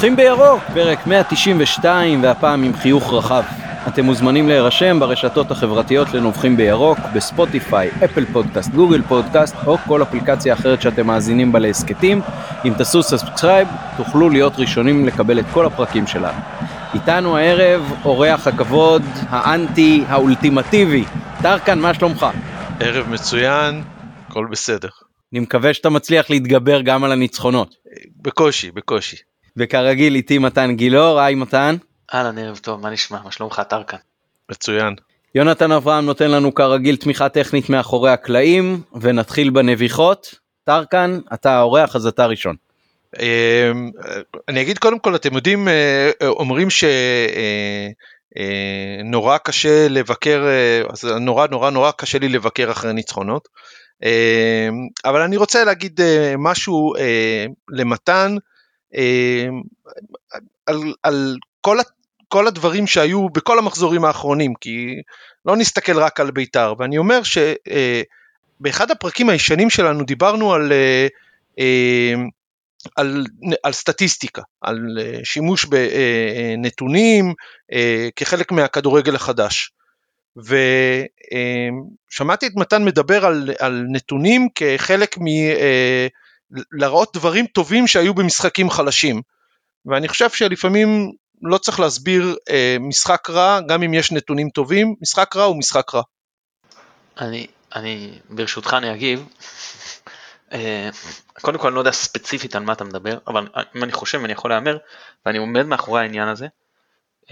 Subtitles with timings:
[0.00, 3.42] נובחים בירוק, פרק 192 והפעם עם חיוך רחב.
[3.88, 10.54] אתם מוזמנים להירשם ברשתות החברתיות לנובחים בירוק, בספוטיפיי, אפל פודקאסט, גוגל פודקאסט או כל אפליקציה
[10.54, 12.20] אחרת שאתם מאזינים בה להסכתים.
[12.64, 16.38] אם תעשו subscribe תוכלו להיות ראשונים לקבל את כל הפרקים שלנו.
[16.94, 21.04] איתנו הערב אורח הכבוד האנטי האולטימטיבי.
[21.42, 22.26] טרקן, מה שלומך?
[22.80, 23.82] ערב מצוין,
[24.28, 24.88] הכל בסדר.
[25.32, 27.74] אני מקווה שאתה מצליח להתגבר גם על הניצחונות.
[28.22, 29.29] בקושי, בקושי.
[29.56, 31.76] וכרגיל איתי מתן גילאור, היי מתן.
[32.14, 33.18] אהלן ערב טוב, מה נשמע?
[33.24, 33.96] מה שלומך טרקן?
[34.50, 34.94] מצוין.
[35.34, 40.34] יונתן אברהם נותן לנו כרגיל תמיכה טכנית מאחורי הקלעים, ונתחיל בנביחות.
[40.64, 42.56] טרקן, אתה האורח אז אתה ראשון.
[43.18, 43.90] אמ,
[44.48, 46.68] אני אגיד קודם כל, אתם יודעים, אה, אומרים
[49.10, 53.48] שנורא אה, קשה לבקר, אה, אז נורא נורא נורא קשה לי לבקר אחרי ניצחונות.
[54.02, 54.08] אמ,
[55.04, 56.00] אבל אני רוצה להגיד
[56.38, 56.92] משהו
[57.70, 58.36] למתן
[60.66, 61.78] על, על כל,
[62.28, 65.02] כל הדברים שהיו בכל המחזורים האחרונים, כי
[65.46, 70.72] לא נסתכל רק על בית"ר, ואני אומר שבאחד הפרקים הישנים שלנו דיברנו על
[72.96, 73.26] על,
[73.62, 77.34] על סטטיסטיקה, על אה, שימוש בנתונים
[77.72, 79.72] אה, כחלק מהכדורגל החדש.
[82.10, 85.24] ושמעתי את מתן מדבר על, על נתונים כחלק מ...
[86.56, 89.22] אה, להראות דברים טובים שהיו במשחקים חלשים.
[89.86, 92.36] ואני חושב שלפעמים לא צריך להסביר
[92.80, 96.02] משחק רע, גם אם יש נתונים טובים, משחק רע הוא משחק רע.
[97.20, 99.26] אני, אני ברשותך אני אגיב,
[100.52, 100.90] אה,
[101.40, 104.32] קודם כל אני לא יודע ספציפית על מה אתה מדבר, אבל אם אני חושב אני
[104.32, 104.78] יכול להמר,
[105.26, 106.46] ואני עומד מאחורי העניין הזה,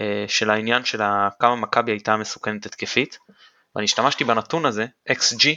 [0.01, 1.01] אה, של העניין של
[1.39, 3.17] כמה מכבי הייתה מסוכנת התקפית,
[3.75, 5.53] ואני השתמשתי בנתון הזה, XG, אה,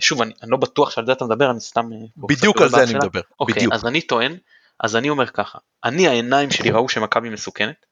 [0.00, 1.90] שוב אני, אני לא בטוח שעל זה אתה מדבר, אני סתם...
[2.16, 3.72] בדיוק על זה אני מדבר, אוקיי, בדיוק.
[3.72, 4.36] אז אני טוען,
[4.80, 7.86] אז אני אומר ככה, אני העיניים שלי ראו שמכבי מסוכנת,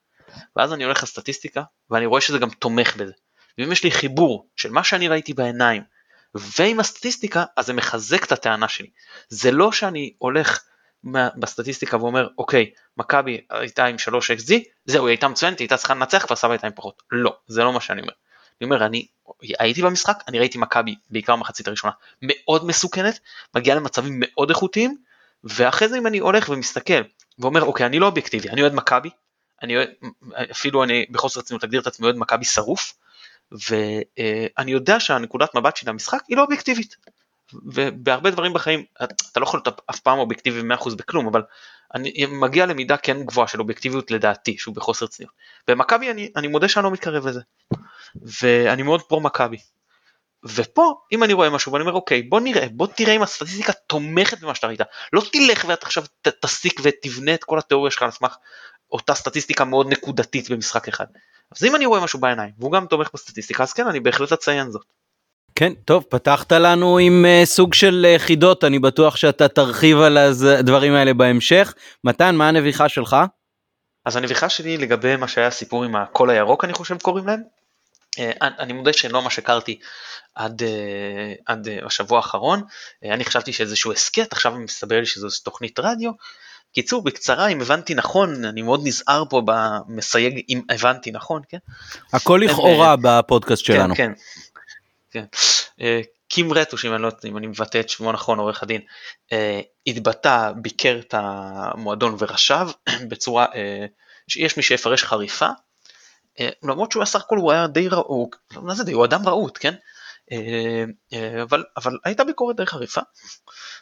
[0.56, 3.12] ואז אני הולך לסטטיסטיקה, ואני רואה שזה גם תומך בזה.
[3.58, 5.82] ואם יש לי חיבור של מה שאני ראיתי בעיניים,
[6.34, 8.90] ועם הסטטיסטיקה אז זה מחזק את הטענה שלי.
[9.28, 10.64] זה לא שאני הולך
[11.36, 14.52] בסטטיסטיקה ואומר אוקיי מכבי הייתה עם 3 xg
[14.84, 17.72] זהו היא הייתה מצוינת היא הייתה צריכה לנצח והסבא הייתה עם פחות לא זה לא
[17.72, 18.12] מה שאני אומר.
[18.60, 19.06] אני אומר אני
[19.58, 21.92] הייתי במשחק אני ראיתי מכבי בעיקר מחצית הראשונה
[22.22, 23.18] מאוד מסוכנת
[23.54, 24.96] מגיעה למצבים מאוד איכותיים
[25.44, 27.02] ואחרי זה אם אני הולך ומסתכל
[27.38, 29.10] ואומר אוקיי אני לא אובייקטיבי אני אוהד מכבי
[29.62, 29.88] אני אוהד,
[30.50, 32.94] אפילו אני בחוסר רצינות אגדיר את עצמי אוהד מכבי שרוף
[33.52, 36.96] ואני יודע שהנקודת מבט של המשחק היא לא אובייקטיבית.
[37.52, 41.42] ובהרבה דברים בחיים אתה לא יכול להיות אף פעם אובייקטיבי ב-100% בכלום אבל
[41.94, 45.34] אני מגיע למידה כן גבוהה של אובייקטיביות לדעתי שהוא בחוסר צניעות.
[45.68, 47.40] במכבי אני, אני מודה שאני לא מתקרב לזה
[48.22, 49.58] ואני מאוד פרו מכבי.
[50.44, 54.40] ופה אם אני רואה משהו ואני אומר אוקיי בוא נראה בוא תראה אם הסטטיסטיקה תומכת
[54.40, 54.80] במה שאתה ראית
[55.12, 56.04] לא תלך ואתה עכשיו
[56.40, 58.36] תסיק ותבנה את כל התיאוריה שלך על סמך
[58.92, 61.06] אותה סטטיסטיקה מאוד נקודתית במשחק אחד.
[61.56, 64.70] אז אם אני רואה משהו בעיניים והוא גם תומך בסטטיסטיקה אז כן אני בהחלט אציין
[64.70, 64.86] זאת.
[65.54, 70.16] כן טוב פתחת לנו עם uh, סוג של uh, חידות אני בטוח שאתה תרחיב על
[70.18, 73.16] הדברים האלה בהמשך מתן מה הנביכה שלך?
[74.04, 77.40] אז הנביכה שלי לגבי מה שהיה סיפור עם הקול הירוק אני חושב קוראים להם.
[78.14, 79.78] Uh, אני מודה שלא מה שהכרתי
[80.34, 80.64] עד, uh,
[81.46, 82.62] עד uh, השבוע האחרון
[83.02, 86.12] אני חשבתי שאיזשהו הסכת עכשיו מסתבר לי שזו תוכנית רדיו
[86.74, 91.58] קיצור, בקצרה, אם הבנתי נכון, אני מאוד נזהר פה במסייג אם הבנתי נכון, כן?
[92.12, 93.94] הכל לכאורה אה, בפודקאסט כן, שלנו.
[93.94, 94.12] כן,
[95.10, 95.24] כן.
[95.80, 98.80] אה, קים רטוש, אם אני לא אם אני מבטא את שמו נכון, עורך הדין,
[99.32, 102.66] אה, התבטא, ביקר את המועדון ורשב
[103.08, 103.46] בצורה,
[104.36, 105.48] יש מי שיפרש חריפה,
[106.62, 109.74] למרות שהוא סך הכל הוא היה די רעוק, מה זה די, הוא אדם רהוט, כן?
[111.42, 113.00] אבל, אבל הייתה ביקורת די חריפה.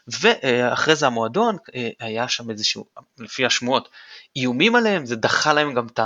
[0.08, 2.84] ואחרי זה המועדון, אה, היה שם איזשהו,
[3.18, 3.88] לפי השמועות,
[4.36, 6.00] איומים עליהם, זה דחה להם גם את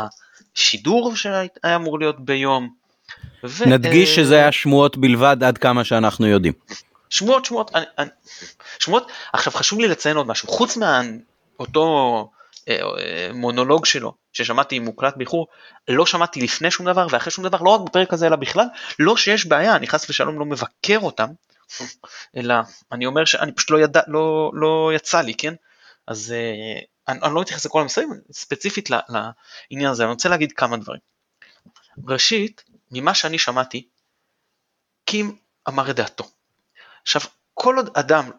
[0.54, 2.68] השידור שהיה אמור להיות ביום.
[3.44, 3.64] ו...
[3.66, 6.52] נדגיש שזה היה שמועות בלבד עד כמה שאנחנו יודעים.
[7.10, 8.08] שמועות, שמועות, אני, אני,
[8.78, 10.78] שמועות, עכשיו חשוב לי לציין עוד משהו, חוץ
[11.58, 12.30] מאותו
[12.68, 15.46] אה, אה, מונולוג שלו, ששמעתי מוקלט באיחור,
[15.88, 18.66] לא שמעתי לפני שום דבר ואחרי שום דבר, לא רק בפרק הזה אלא בכלל,
[18.98, 21.28] לא שיש בעיה, אני חס ושלום לא מבקר אותם,
[22.36, 22.54] אלא
[22.92, 25.54] אני אומר שאני פשוט לא ידע, לא, לא יצא לי, כן?
[26.06, 30.76] אז uh, אני, אני לא מתייחס לכל המסרים, ספציפית לעניין הזה, אני רוצה להגיד כמה
[30.76, 31.00] דברים.
[32.08, 33.88] ראשית, ממה שאני שמעתי,
[35.04, 35.36] קים
[35.68, 36.24] אמר את דעתו.
[37.02, 37.20] עכשיו,
[37.54, 38.30] כל עוד אדם,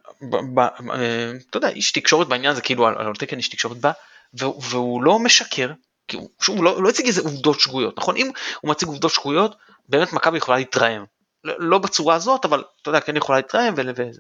[0.94, 3.92] אה, אתה יודע, איש תקשורת בעניין הזה, כאילו על, על תקן איש תקשורת בא,
[4.34, 5.72] והוא, לא משקר,
[6.08, 8.18] כי הוא, הוא לא, לא הציג איזה עובדות שגויות, נכון?
[8.18, 8.32] אם
[8.62, 9.56] הוא מציג עובדות שגויות,
[9.90, 11.06] באמת מכבי יכולה להתרעם.
[11.44, 14.20] לא, לא בצורה הזאת, אבל אתה יודע, כן יכולה להתרעם וזה.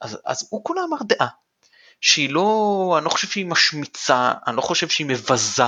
[0.00, 1.28] אז, אז הוא כולה אמר דעה.
[2.00, 5.62] שהיא לא, אני לא חושב שהיא משמיצה, אני לא חושב שהיא מבזה,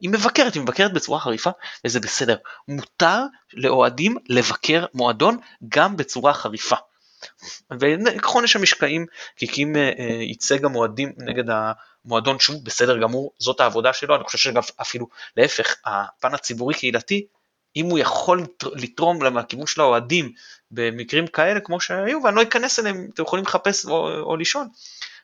[0.00, 1.50] היא מבקרת, היא מבקרת בצורה חריפה
[1.84, 2.36] וזה בסדר.
[2.68, 3.22] מותר
[3.52, 5.38] לאוהדים לבקר מועדון
[5.68, 6.76] גם בצורה חריפה.
[7.80, 11.44] וכך עונש המשקעים, כי קים אה, ייצג המועדים נגד
[12.04, 17.26] המועדון שהוא בסדר גמור, זאת העבודה שלו, אני חושב שאגב אפילו להפך, הפן הציבורי קהילתי,
[17.76, 20.32] אם הוא יכול לתרום לכיוון של האוהדים
[20.70, 24.68] במקרים כאלה כמו שהיו, ואני לא אכנס אליהם, אתם יכולים לחפש או, או לישון.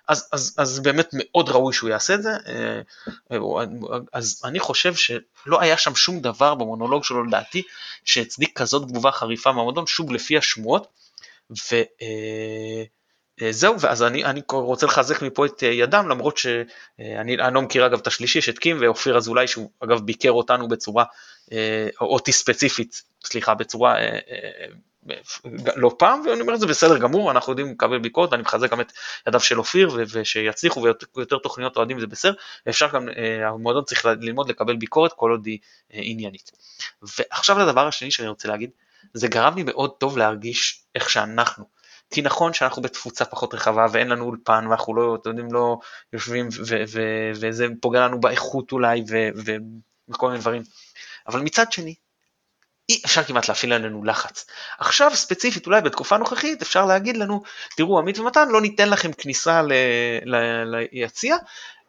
[0.08, 2.80] אז, אז, אז באמת מאוד ראוי שהוא יעשה את זה, אה,
[4.12, 7.62] אז אני חושב שלא היה שם שום דבר במונולוג שלו לדעתי
[8.04, 10.86] שהצדיק כזאת תגובה חריפה מהמועדון, שוב לפי השמועות,
[11.50, 11.82] וזהו,
[13.72, 17.98] אה, אה, ואז אני, אני רוצה לחזק מפה את ידם, למרות שאני לא מכיר אגב
[17.98, 21.04] את השלישי, יש את קים ואופיר אזולאי, שהוא אגב ביקר אותנו בצורה,
[22.00, 23.94] או אותי ספציפית, סליחה, בצורה
[25.76, 28.80] לא פעם, ואני אומר את זה בסדר גמור, אנחנו יודעים לקבל ביקורת, ואני מחזק גם
[28.80, 28.92] את
[29.28, 30.82] ידיו של אופיר, ושיצליחו
[31.16, 32.32] ויותר תוכניות אוהדים זה בסדר,
[32.66, 35.58] ואפשר גם, אה, המועדון צריך ללמוד לקבל ביקורת כל עוד היא
[35.94, 36.50] אה, עניינית.
[37.02, 38.70] ועכשיו לדבר השני שאני רוצה להגיד,
[39.14, 41.64] זה גרם לי מאוד טוב להרגיש איך שאנחנו,
[42.10, 45.78] כי נכון שאנחנו בתפוצה פחות רחבה ואין לנו אולפן ואנחנו לא, אתם יודעים, לא
[46.12, 46.48] יושבים
[47.34, 49.04] וזה פוגע לנו באיכות אולי
[50.08, 50.62] וכל מיני דברים,
[51.28, 51.94] אבל מצד שני,
[52.88, 54.46] אי אפשר כמעט להפעיל עלינו לחץ.
[54.78, 57.42] עכשיו ספציפית אולי בתקופה הנוכחית אפשר להגיד לנו
[57.76, 59.62] תראו עמית ומתן לא ניתן לכם כניסה
[60.92, 61.36] ליציע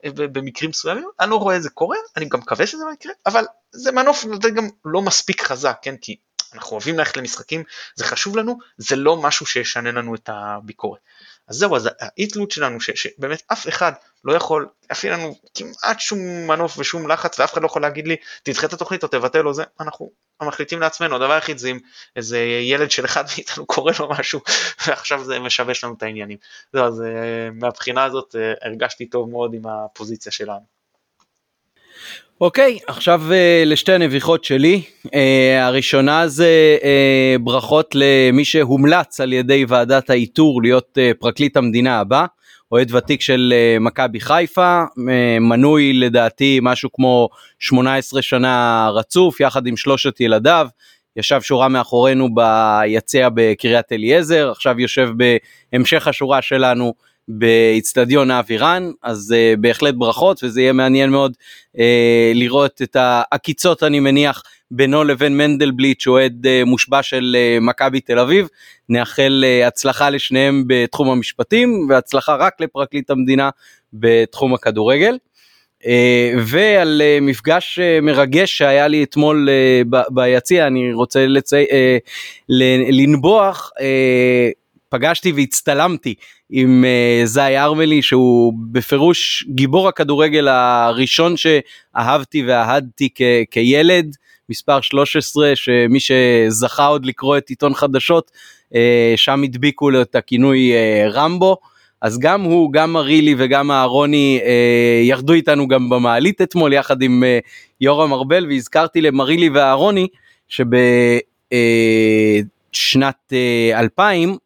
[0.06, 3.13] אה, במקרים מסוימים, אני לא רואה את זה קורה, אני גם מקווה שזה לא יקרה,
[3.25, 4.25] אבל זה מנוף
[4.56, 6.16] גם לא מספיק חזק, כן, כי
[6.53, 7.63] אנחנו אוהבים ללכת למשחקים,
[7.95, 11.00] זה חשוב לנו, זה לא משהו שישנה לנו את הביקורת.
[11.47, 13.91] אז זהו, אז האי תלות שלנו, ש, שבאמת אף אחד
[14.23, 18.15] לא יכול להפעיל לנו כמעט שום מנוף ושום לחץ, ואף אחד לא יכול להגיד לי,
[18.44, 20.11] תדחה את התוכנית או תבטל או זה, אנחנו
[20.41, 21.79] מחליטים לעצמנו, הדבר היחיד זה אם
[22.15, 24.41] איזה ילד של אחד מאיתנו קורא לו משהו,
[24.88, 26.38] ועכשיו זה משבש לנו את העניינים.
[26.73, 30.82] זהו, אז אה, מהבחינה הזאת אה, הרגשתי טוב מאוד עם הפוזיציה שלנו.
[32.44, 34.81] אוקיי, okay, עכשיו uh, לשתי הנביחות שלי.
[35.06, 35.10] Uh,
[35.62, 42.25] הראשונה זה uh, ברכות למי שהומלץ על ידי ועדת האיתור להיות uh, פרקליט המדינה הבא,
[42.72, 45.00] אוהד ותיק של uh, מכבי חיפה, uh,
[45.40, 47.30] מנוי לדעתי משהו כמו
[47.60, 50.68] 18 שנה רצוף יחד עם שלושת ילדיו.
[51.16, 55.10] ישב שורה מאחורינו ביציע בקריית אליעזר, עכשיו יושב
[55.72, 56.94] בהמשך השורה שלנו
[57.27, 61.33] באיצטדיון האווירן, אז uh, בהחלט ברכות וזה יהיה מעניין מאוד
[61.75, 61.79] uh,
[62.33, 68.19] לראות את העקיצות אני מניח בינו לבין מנדלבליט שאוהד uh, מושבע של uh, מכבי תל
[68.19, 68.47] אביב.
[68.89, 73.49] נאחל uh, הצלחה לשניהם בתחום המשפטים והצלחה רק לפרקליט המדינה
[73.93, 75.17] בתחום הכדורגל.
[75.81, 75.85] Uh,
[76.39, 81.63] ועל uh, מפגש uh, מרגש שהיה לי אתמול uh, ביציע אני רוצה לצי...
[81.63, 82.09] uh,
[82.89, 83.83] לנבוח uh,
[84.94, 86.16] פגשתי והצטלמתי
[86.50, 94.16] עם uh, זי ארמלי שהוא בפירוש גיבור הכדורגל הראשון שאהבתי ואהדתי כ- כילד,
[94.50, 98.31] מספר 13 שמי שזכה עוד לקרוא את עיתון חדשות
[98.69, 98.75] uh,
[99.16, 100.75] שם הדביקו לו את הכינוי uh,
[101.12, 101.57] רמבו.
[102.01, 107.24] אז גם הוא, גם מרילי וגם אהרוני אה, ירדו איתנו גם במעלית אתמול יחד עם
[107.24, 107.40] אה,
[107.81, 110.07] יורם ארבל והזכרתי למרילי ואהרוני
[110.48, 110.74] שבשנת
[113.33, 114.38] אה, 2000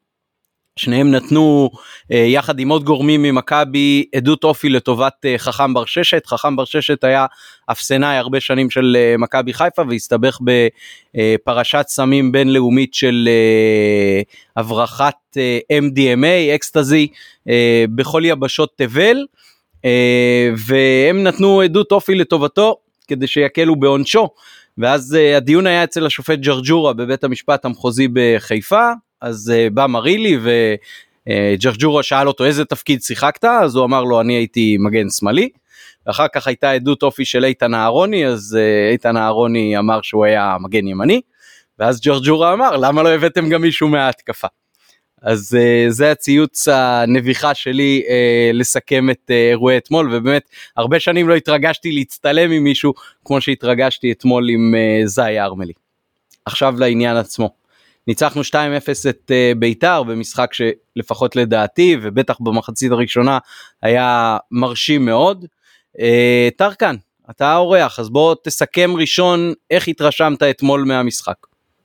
[0.77, 1.69] שניהם נתנו
[2.11, 6.65] אה, יחד עם עוד גורמים ממכבי עדות אופי לטובת אה, חכם בר ששת, חכם בר
[6.65, 7.25] ששת היה
[7.71, 13.29] אפסנאי הרבה שנים של אה, מכבי חיפה והסתבך בפרשת סמים בינלאומית של
[14.57, 15.37] הברחת
[15.73, 17.07] MDMA, אקסטזי,
[17.95, 19.25] בכל יבשות תבל,
[20.57, 24.29] והם נתנו עדות אופי לטובתו כדי שיקלו בעונשו.
[24.77, 30.37] ואז הדיון היה אצל השופט ג'רג'ורה בבית המשפט המחוזי בחיפה, אז uh, בא מרילי
[31.27, 35.49] וג'רג'ורה שאל אותו איזה תפקיד שיחקת אז הוא אמר לו אני הייתי מגן שמאלי.
[36.05, 40.57] אחר כך הייתה עדות אופי של איתן אהרוני אז uh, איתן אהרוני אמר שהוא היה
[40.59, 41.21] מגן ימני.
[41.79, 44.47] ואז ג'רג'ורה אמר למה לא הבאתם גם מישהו מההתקפה.
[45.21, 48.11] אז uh, זה הציוץ הנביחה שלי uh,
[48.53, 52.93] לסכם את uh, אירועי אתמול ובאמת הרבה שנים לא התרגשתי להצטלם עם מישהו
[53.25, 55.73] כמו שהתרגשתי אתמול עם uh, זי ארמלי.
[56.45, 57.66] עכשיו לעניין עצמו.
[58.07, 58.53] ניצחנו 2-0
[59.09, 63.37] את אה, ביתר במשחק שלפחות לדעתי ובטח במחצית הראשונה
[63.81, 65.45] היה מרשים מאוד.
[65.99, 66.95] אה, טרקן,
[67.29, 71.35] אתה האורח אז בוא תסכם ראשון איך התרשמת אתמול מהמשחק.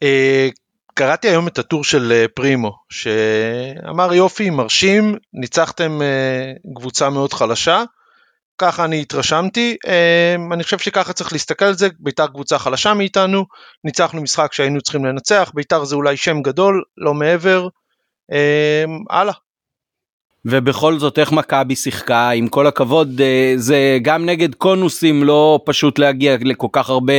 [0.02, 0.48] אה,
[0.94, 5.98] קראתי היום את הטור של פרימו שאמר יופי מרשים ניצחתם
[6.74, 7.84] קבוצה מאוד חלשה
[8.62, 13.44] ככה אני התרשמתי, אמ, אני חושב שככה צריך להסתכל על זה, בית"ר קבוצה חלשה מאיתנו,
[13.84, 17.68] ניצחנו משחק שהיינו צריכים לנצח, בית"ר זה אולי שם גדול, לא מעבר,
[18.32, 19.34] אמ, הלאה.
[20.44, 22.30] ובכל זאת איך מכבי שיחקה?
[22.30, 27.12] עם כל הכבוד אה, זה גם נגד קונוסים לא פשוט להגיע לכל כך הרבה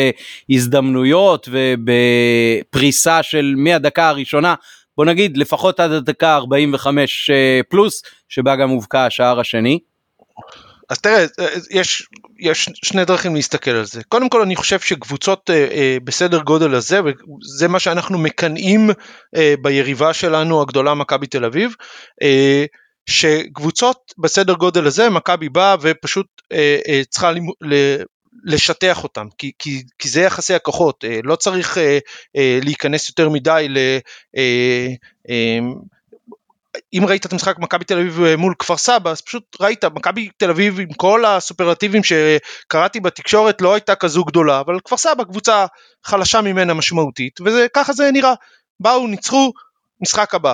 [0.50, 4.56] הזדמנויות ובפריסה של מהדקה הראשונה.
[4.98, 9.80] בוא נגיד לפחות עד הדקה 45 אה, פלוס שבה גם הובקע השער השני.
[10.94, 11.26] אז תראה,
[11.72, 12.08] יש,
[12.40, 14.04] יש שני דרכים להסתכל על זה.
[14.04, 18.90] קודם כל אני חושב שקבוצות אה, אה, בסדר גודל הזה, וזה מה שאנחנו מקנאים
[19.36, 21.76] אה, ביריבה שלנו הגדולה מכבי תל אביב,
[22.24, 22.66] אה,
[23.10, 27.32] שקבוצות בסדר גודל הזה, מכבי באה ופשוט אה, אה, צריכה
[27.62, 27.96] ל,
[28.46, 32.00] לשטח אותם, כי, כי, כי זה יחסי הכוחות, אה, לא צריך אה,
[32.36, 33.78] אה, להיכנס יותר מדי ל...
[34.38, 34.88] אה,
[35.30, 35.60] אה,
[36.94, 40.30] אם ראית את המשחק מכבי תל אביב אה, מול כפר סבא אז פשוט ראית מכבי
[40.38, 45.66] תל אביב עם כל הסופרלטיבים שקראתי בתקשורת לא הייתה כזו גדולה אבל כפר סבא קבוצה
[46.04, 48.34] חלשה ממנה משמעותית וככה זה נראה
[48.80, 49.52] באו ניצחו
[50.02, 50.54] משחק הבא.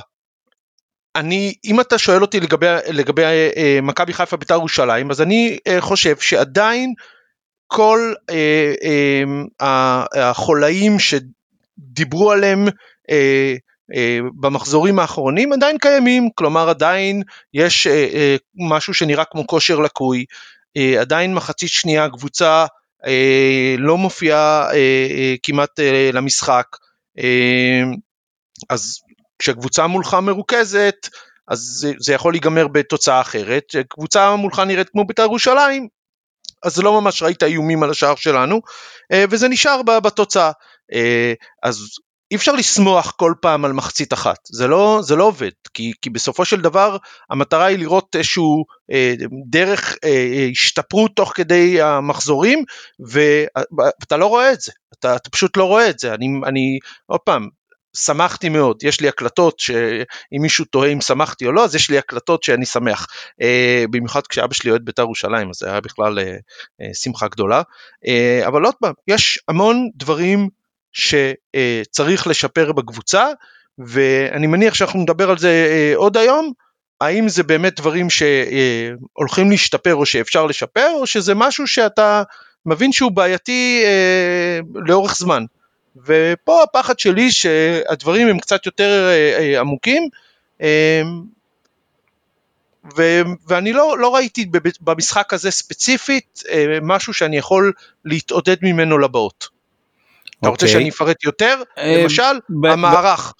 [1.16, 5.58] אני אם אתה שואל אותי לגבי, לגבי אה, אה, מכבי חיפה בית"ר ירושלים אז אני
[5.68, 6.94] אה, חושב שעדיין
[7.68, 8.74] כל אה,
[9.62, 12.66] אה, החולאים שדיברו עליהם
[13.10, 13.56] אה,
[14.40, 20.26] במחזורים האחרונים עדיין קיימים, כלומר עדיין יש אה, אה, משהו שנראה כמו כושר לקוי,
[21.00, 22.66] עדיין מחצית שנייה קבוצה
[23.78, 24.70] לא מופיעה
[25.44, 25.80] כמעט
[26.14, 26.66] למשחק,
[28.70, 29.00] אז
[29.40, 31.08] כשקבוצה מולך מרוכזת
[31.48, 35.88] אז זה, זה יכול להיגמר בתוצאה אחרת, כשקבוצה מולך נראית כמו בית"ר ירושלים
[36.64, 38.62] אז לא ממש ראית איומים על השער שלנו
[39.14, 40.52] וזה נשאר בתוצאה.
[41.64, 41.86] אז
[42.32, 46.10] אי אפשר לשמוח כל פעם על מחצית אחת, זה לא, זה לא עובד, כי, כי
[46.10, 46.98] בסופו של דבר
[47.30, 49.14] המטרה היא לראות איזשהו אה,
[49.50, 52.64] דרך אה, אה השתפרות תוך כדי המחזורים,
[53.00, 57.20] ואתה לא רואה את זה, אתה, אתה פשוט לא רואה את זה, אני, אני עוד
[57.20, 57.50] פעם,
[57.98, 61.98] שמחתי מאוד, יש לי הקלטות שאם מישהו תוהה אם שמחתי או לא, אז יש לי
[61.98, 63.08] הקלטות שאני שמח,
[63.42, 66.24] אה, במיוחד כשאבא שלי אוהד בית"ר ירושלים, אז זה היה בכלל אה,
[66.82, 67.62] אה, שמחה גדולה,
[68.08, 70.50] אה, אבל עוד פעם, יש המון דברים
[70.92, 73.28] שצריך לשפר בקבוצה
[73.80, 76.52] ואני מניח שאנחנו נדבר על זה אה, עוד היום,
[77.02, 82.24] האם זה באמת דברים שהולכים להשתפר או שאפשר לשפר או שזה משהו שאתה
[82.66, 85.46] מבין שהוא בעייתי אה, לאורך זמן.
[86.06, 90.10] ופה הפחד שלי שהדברים הם קצת יותר אה, עמוקים
[92.98, 94.50] ו- ואני לא, לא ראיתי
[94.82, 96.44] במשחק הזה ספציפית
[96.82, 97.74] משהו שאני יכול
[98.06, 99.59] להתעודד ממנו לבאות.
[100.40, 100.80] אתה רוצה אוקיי.
[100.80, 101.62] שאני אפרט יותר?
[101.78, 103.34] אה, למשל, המערך.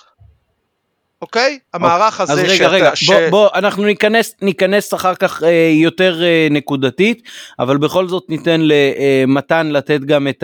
[1.22, 1.60] אוקיי?
[1.74, 2.68] המערך הזה אז רגע, שאתה...
[2.68, 3.10] רגע, ש...
[3.10, 7.30] בוא, בוא, אנחנו ניכנס, ניכנס אחר כך אה, יותר אה, נקודתית,
[7.60, 10.44] אבל בכל זאת ניתן למתן אה, לתת גם את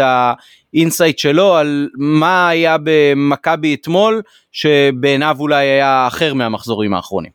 [0.73, 4.21] ה insight שלו על מה היה במכבי אתמול,
[4.51, 7.31] שבעיניו אולי היה אחר מהמחזורים האחרונים.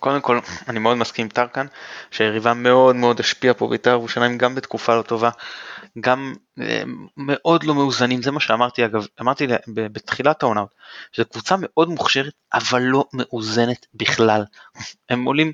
[0.00, 0.38] קודם כל,
[0.68, 1.66] אני מאוד מסכים עם טרקן,
[2.10, 5.30] שהיריבה מאוד מאוד השפיעה פה בית"ר ירושלים גם בתקופה לא טובה.
[6.00, 6.82] גם אה,
[7.16, 10.64] מאוד לא מאוזנים, זה מה שאמרתי אגב, אמרתי בתחילת העונה,
[11.12, 14.44] שזו קבוצה מאוד מוכשרת אבל לא מאוזנת בכלל.
[15.10, 15.52] הם עולים,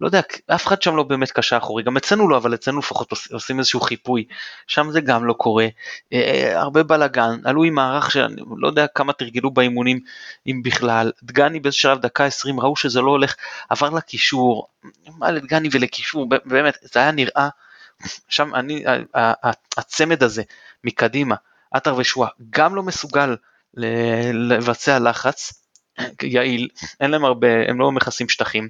[0.00, 3.12] לא יודע, אף אחד שם לא באמת קשה אחורי, גם אצלנו לא, אבל אצלנו לפחות
[3.32, 4.24] עושים איזשהו חיפוי,
[4.66, 5.66] שם זה גם לא קורה,
[6.12, 10.00] אה, אה, הרבה בלאגן, עלו עם מערך שאני לא יודע כמה תרגלו באימונים,
[10.46, 13.34] אם בכלל, דגני באיזה שלב דקה 20 ראו שזה לא הולך,
[13.70, 14.66] עבר לקישור,
[15.18, 17.48] מה לדגני ולקישור, באמת, זה היה נראה
[18.28, 18.84] שם אני,
[19.76, 20.42] הצמד הזה
[20.84, 21.34] מקדימה,
[21.70, 23.36] עטר ושועה, גם לא מסוגל
[24.32, 25.63] לבצע לחץ
[26.22, 26.68] יעיל,
[27.00, 28.68] אין להם הרבה, הם לא מכסים שטחים,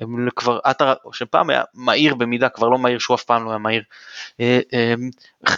[0.00, 3.58] הם כבר, עטר, שפעם היה מהיר במידה, כבר לא מהיר, שהוא אף פעם לא היה
[3.58, 3.82] מהיר,
[4.40, 4.94] אה, אה,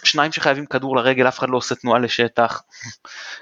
[0.05, 2.63] שניים שחייבים כדור לרגל, אף אחד לא עושה תנועה לשטח,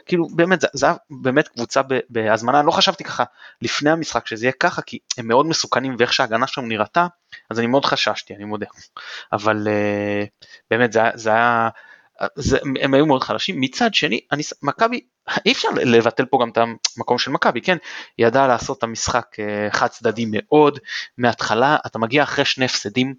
[0.07, 3.25] כאילו באמת, היה באמת קבוצה בהזמנה, לא חשבתי ככה
[3.63, 7.07] לפני המשחק שזה יהיה ככה, כי הם מאוד מסוכנים ואיך שההגנה שלנו נראתה,
[7.51, 8.67] אז אני מאוד חששתי, אני מודה,
[9.33, 10.25] אבל אה,
[10.71, 11.69] באמת זה, זה היה,
[12.35, 14.21] זה, הם היו מאוד חלשים, מצד שני,
[14.63, 15.01] מכבי,
[15.47, 16.59] אי אפשר לבטל פה גם את
[16.97, 17.77] המקום של מכבי, כן,
[18.19, 20.79] היא ידעה לעשות את המשחק אה, חד צדדי מאוד,
[21.19, 23.15] מההתחלה אתה מגיע אחרי שני הפסדים,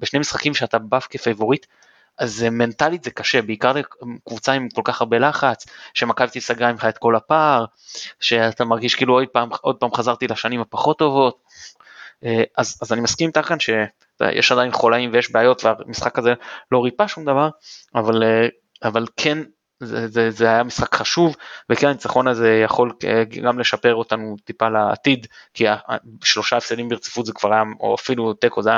[0.00, 1.66] בשני משחקים שאתה בא כפייבוריט,
[2.18, 6.98] אז מנטלית זה קשה, בעיקר לקבוצה עם כל כך הרבה לחץ, שמכבי תיסגרה ממך את
[6.98, 7.64] כל הפער,
[8.20, 11.42] שאתה מרגיש כאילו עוד פעם, עוד פעם חזרתי לשנים הפחות טובות,
[12.24, 13.60] אה, אז, אז אני מסכים איתך כאן
[14.30, 16.34] שיש עדיין חולאים ויש בעיות והמשחק הזה
[16.72, 17.48] לא ריפא שום דבר,
[17.94, 18.48] אבל, אה,
[18.84, 19.38] אבל כן
[19.80, 21.36] זה, זה, זה היה משחק חשוב
[21.70, 25.64] וכן הניצחון הזה יכול אה, גם לשפר אותנו טיפה לעתיד כי
[26.24, 28.70] שלושה הפסדים ברציפות זה כבר היה או אפילו תיקו זה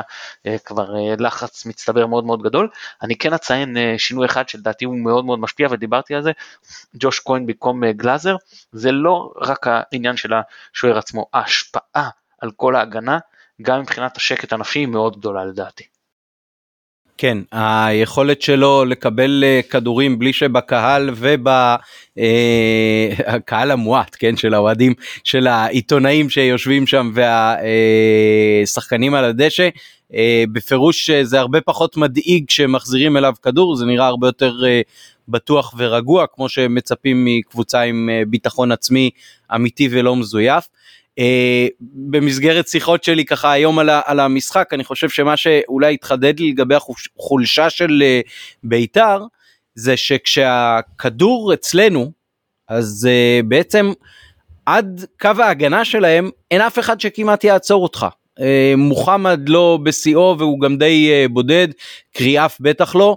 [0.45, 2.69] היה כבר לחץ מצטבר מאוד מאוד גדול.
[3.03, 6.33] אני כן אציין שינוי אחד שלדעתי הוא מאוד מאוד משפיע ודיברתי על זה,
[6.95, 8.37] ג'וש כהן במקום גלאזר,
[8.73, 12.09] זה לא רק העניין של השוער עצמו, ההשפעה
[12.41, 13.19] על כל ההגנה
[13.63, 15.85] גם מבחינת השקט הנפשי היא מאוד גדולה לדעתי.
[17.19, 21.79] כן, היכולת שלו לקבל אה, כדורים בלי שבקהל ובקהל
[23.69, 24.95] אה, המועט, כן, של האוהדים,
[25.25, 27.13] של העיתונאים שיושבים שם
[28.65, 29.69] והשחקנים על הדשא,
[30.15, 34.63] אה, בפירוש זה הרבה פחות מדאיג כשמחזירים אליו כדור, זה נראה הרבה יותר
[35.29, 39.11] בטוח ורגוע, כמו שמצפים מקבוצה עם ביטחון עצמי
[39.55, 40.69] אמיתי ולא מזויף.
[41.21, 46.51] Uh, במסגרת שיחות שלי ככה היום על, על המשחק אני חושב שמה שאולי התחדד לי
[46.51, 48.31] לגבי החולשה של uh,
[48.63, 49.25] בית"ר
[49.75, 52.13] זה שכשהכדור אצלנו
[52.69, 53.93] אז uh, בעצם
[54.67, 58.07] עד קו ההגנה שלהם אין אף אחד שכמעט יעצור אותך.
[58.77, 61.69] מוחמד לא בשיאו והוא גם די בודד,
[62.15, 63.17] קריאף בטח לא.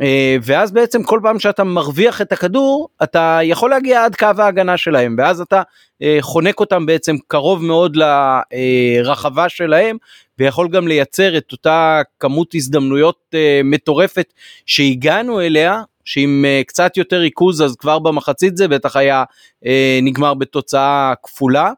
[0.00, 4.76] אה, ואז בעצם כל פעם שאתה מרוויח את הכדור אתה יכול להגיע עד קו ההגנה
[4.76, 5.62] שלהם ואז אתה
[6.02, 9.96] אה, חונק אותם בעצם קרוב מאוד לרחבה שלהם
[10.38, 14.32] ויכול גם לייצר את אותה כמות הזדמנויות אה, מטורפת
[14.66, 19.24] שהגענו אליה שעם קצת יותר ריכוז אז כבר במחצית זה בטח היה
[20.02, 21.72] נגמר בתוצאה כפולה.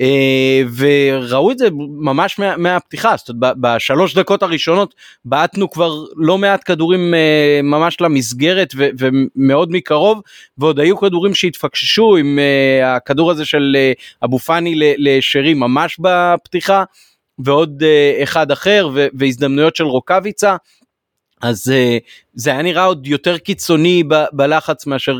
[0.00, 1.68] אה, וראו את זה
[1.98, 4.94] ממש מה, מהפתיחה, זאת אומרת בשלוש דקות הראשונות
[5.24, 10.20] בעטנו כבר לא מעט כדורים אה, ממש למסגרת ו, ומאוד מקרוב
[10.58, 13.76] ועוד היו כדורים שהתפקששו עם אה, הכדור הזה של
[14.24, 16.84] אבו פאני לשרי ממש בפתיחה
[17.38, 17.82] ועוד
[18.22, 20.56] אחד אחר והזדמנויות של רוקאביצה.
[21.42, 21.72] אז
[22.34, 25.18] זה היה נראה עוד יותר קיצוני בלחץ מאשר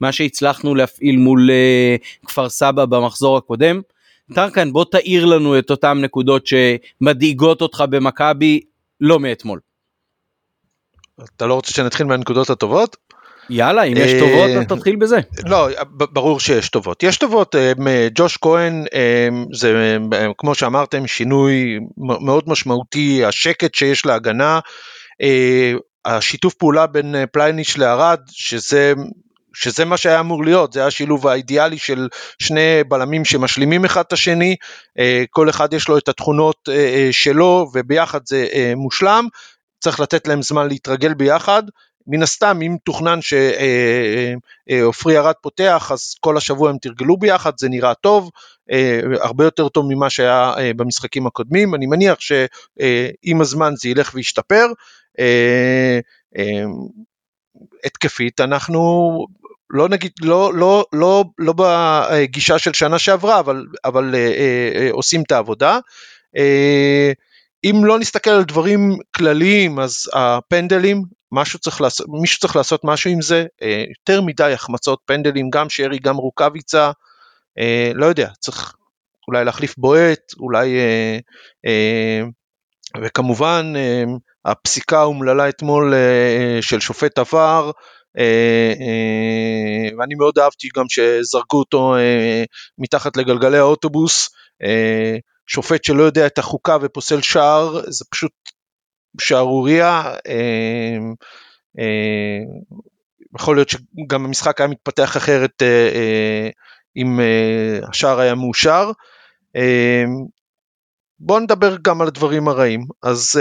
[0.00, 1.50] מה שהצלחנו להפעיל מול
[2.26, 3.80] כפר סבא במחזור הקודם.
[4.34, 8.60] טרקן בוא תאיר לנו את אותן נקודות שמדאיגות אותך במכבי
[9.00, 9.60] לא מאתמול.
[11.36, 12.96] אתה לא רוצה שנתחיל מהנקודות הטובות?
[13.50, 15.18] יאללה, אם יש טובות, אז תתחיל בזה.
[15.46, 17.02] לא, ברור שיש טובות.
[17.02, 17.54] יש טובות,
[18.14, 18.84] ג'וש כהן,
[19.52, 19.98] זה
[20.38, 24.60] כמו שאמרתם, שינוי מאוד משמעותי, השקט שיש להגנה,
[26.04, 28.92] השיתוף פעולה בין פלייניש לארד, שזה
[29.54, 32.08] שזה מה שהיה אמור להיות, זה השילוב האידיאלי של
[32.38, 34.56] שני בלמים שמשלימים אחד את השני,
[34.98, 39.26] אה, כל אחד יש לו את התכונות אה, אה, שלו וביחד זה מושלם,
[39.80, 41.62] צריך לתת להם זמן להתרגל ביחד.
[42.06, 47.94] מן הסתם אם תוכנן שעופרי ארד פותח אז כל השבוע הם תרגלו ביחד זה נראה
[47.94, 48.30] טוב
[49.20, 51.74] הרבה יותר טוב ממה שהיה במשחקים הקודמים.
[51.74, 54.66] אני מניח שעם הזמן זה ילך וישתפר.
[57.84, 58.80] התקפית אנחנו
[59.70, 64.88] לא נגיד, לא, לא, לא, לא בגישה של שנה שעברה, אבל, אבל אה, אה, אה,
[64.92, 65.78] עושים את העבודה.
[66.36, 67.12] אה,
[67.64, 71.02] אם לא נסתכל על דברים כלליים, אז הפנדלים,
[71.32, 75.70] משהו צריך לעשות, מישהו צריך לעשות משהו עם זה, אה, יותר מדי החמצות פנדלים, גם
[75.70, 76.90] שרי, גם רוקאביצה,
[77.58, 78.74] אה, לא יודע, צריך
[79.28, 81.18] אולי להחליף בועט, אולי, אה,
[81.66, 82.22] אה,
[83.02, 84.04] וכמובן, אה,
[84.44, 87.70] הפסיקה האומללה אתמול אה, של שופט עבר,
[89.98, 92.44] ואני מאוד אהבתי גם שזרקו אותו אה,
[92.78, 94.30] מתחת לגלגלי האוטובוס,
[95.46, 98.32] שופט שלא יודע את החוקה ופוסל שער, זה פשוט
[99.20, 100.14] שערוריה.
[103.38, 105.62] יכול להיות שגם המשחק היה מתפתח אחרת
[106.96, 107.20] אם
[107.88, 108.90] השער היה מאושר.
[111.20, 112.84] בואו נדבר גם על הדברים הרעים.
[113.02, 113.40] אז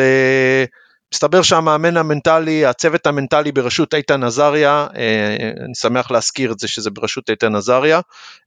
[1.13, 6.89] מסתבר שהמאמן המנטלי, הצוות המנטלי בראשות איתן עזריה, אה, אני שמח להזכיר את זה שזה
[6.89, 7.99] בראשות איתן עזריה,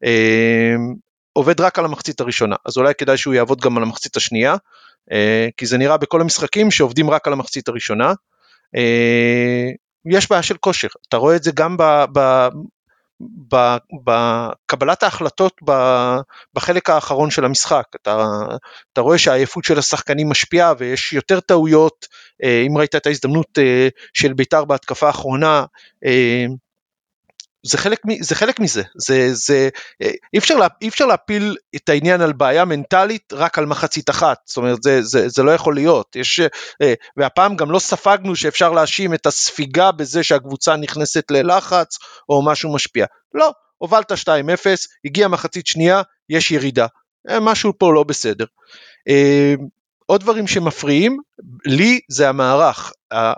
[0.05, 0.75] אה,
[1.33, 4.57] עובד רק על המחצית הראשונה, אז אולי כדאי שהוא יעבוד גם על המחצית השנייה,
[5.13, 8.13] אה, כי זה נראה בכל המשחקים שעובדים רק על המחצית הראשונה.
[10.07, 11.77] יש בעיה של כושר, אתה רואה את זה גם
[14.05, 15.61] בקבלת ההחלטות
[16.55, 17.85] בחלק האחרון של המשחק.
[18.03, 18.27] אתה,
[18.93, 22.07] אתה רואה שהעייפות של השחקנים משפיעה ויש יותר טעויות,
[22.45, 25.65] אה, אם ראית את ההזדמנות אה, של בית"ר בהתקפה האחרונה,
[26.05, 26.47] אה,
[27.67, 29.69] זה חלק, זה חלק מזה, זה, זה,
[30.35, 34.39] אי, אפשר לה, אי אפשר להפיל את העניין על בעיה מנטלית רק על מחצית אחת,
[34.47, 36.41] זאת אומרת זה, זה, זה לא יכול להיות, יש,
[37.17, 41.99] והפעם גם לא ספגנו שאפשר להאשים את הספיגה בזה שהקבוצה נכנסת ללחץ
[42.29, 44.17] או משהו משפיע, לא, הובלת 2-0,
[45.05, 46.87] הגיע מחצית שנייה, יש ירידה,
[47.41, 48.45] משהו פה לא בסדר.
[50.07, 51.19] עוד דברים שמפריעים,
[51.67, 52.93] לי זה המערך,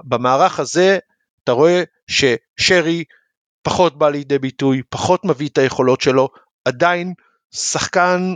[0.05, 0.99] במערך הזה
[1.45, 3.05] אתה רואה ששרי
[3.65, 6.29] פחות בא לידי ביטוי, פחות מביא את היכולות שלו,
[6.65, 7.13] עדיין
[7.55, 8.35] שחקן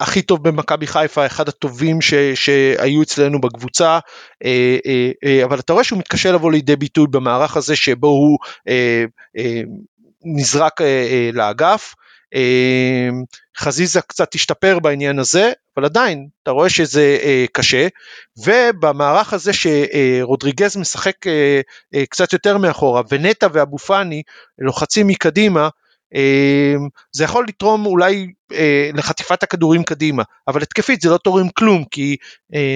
[0.00, 3.98] הכי טוב במכבי חיפה, אחד הטובים ש, שהיו אצלנו בקבוצה,
[4.44, 8.38] אה, אה, אה, אבל אתה רואה שהוא מתקשה לבוא לידי ביטוי במערך הזה שבו הוא
[10.24, 10.80] נזרק
[11.32, 11.94] לאגף.
[13.58, 17.18] חזיזה קצת השתפר בעניין הזה, אבל עדיין אתה רואה שזה
[17.52, 17.88] קשה,
[18.38, 21.16] ובמערך הזה שרודריגז משחק
[22.10, 24.22] קצת יותר מאחורה, ונטע ואבו פאני
[24.58, 25.68] לוחצים מקדימה,
[27.12, 28.26] זה יכול לתרום אולי
[28.94, 32.16] לחטיפת הכדורים קדימה, אבל התקפית זה לא תורם כלום, כי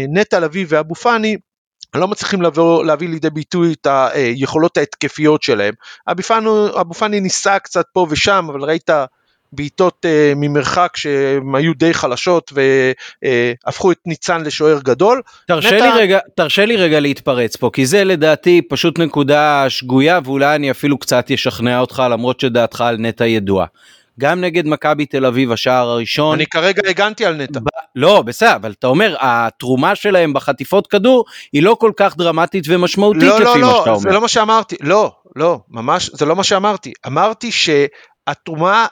[0.09, 1.37] נטע לביא ואבו פאני
[1.94, 5.75] לא מצליחים לבוא, להביא לידי ביטוי את היכולות ההתקפיות שלהם.
[6.09, 8.90] אבו פאני ניסה קצת פה ושם, אבל ראית
[9.53, 12.53] בעיטות uh, ממרחק שהן היו די חלשות
[13.65, 15.23] והפכו את ניצן לשוער גדול.
[15.49, 15.95] תרשה, נטע...
[15.95, 20.71] לי רגע, תרשה לי רגע להתפרץ פה, כי זה לדעתי פשוט נקודה שגויה ואולי אני
[20.71, 23.67] אפילו קצת אשכנע אותך למרות שדעתך על נטע ידועה.
[24.21, 26.35] גם נגד מכבי תל אביב השער הראשון.
[26.35, 27.61] אני כרגע הגנתי על נטע.
[27.61, 27.65] ב...
[27.97, 33.23] לא, בסדר, אבל אתה אומר, התרומה שלהם בחטיפות כדור היא לא כל כך דרמטית ומשמעותית
[33.23, 33.99] לא, לא לפי לא, מה שאתה לא, אומר.
[33.99, 36.93] זה לא מה שאמרתי, לא, לא, ממש, זה לא מה שאמרתי.
[37.07, 37.71] אמרתי ש...
[38.29, 38.87] התרומה,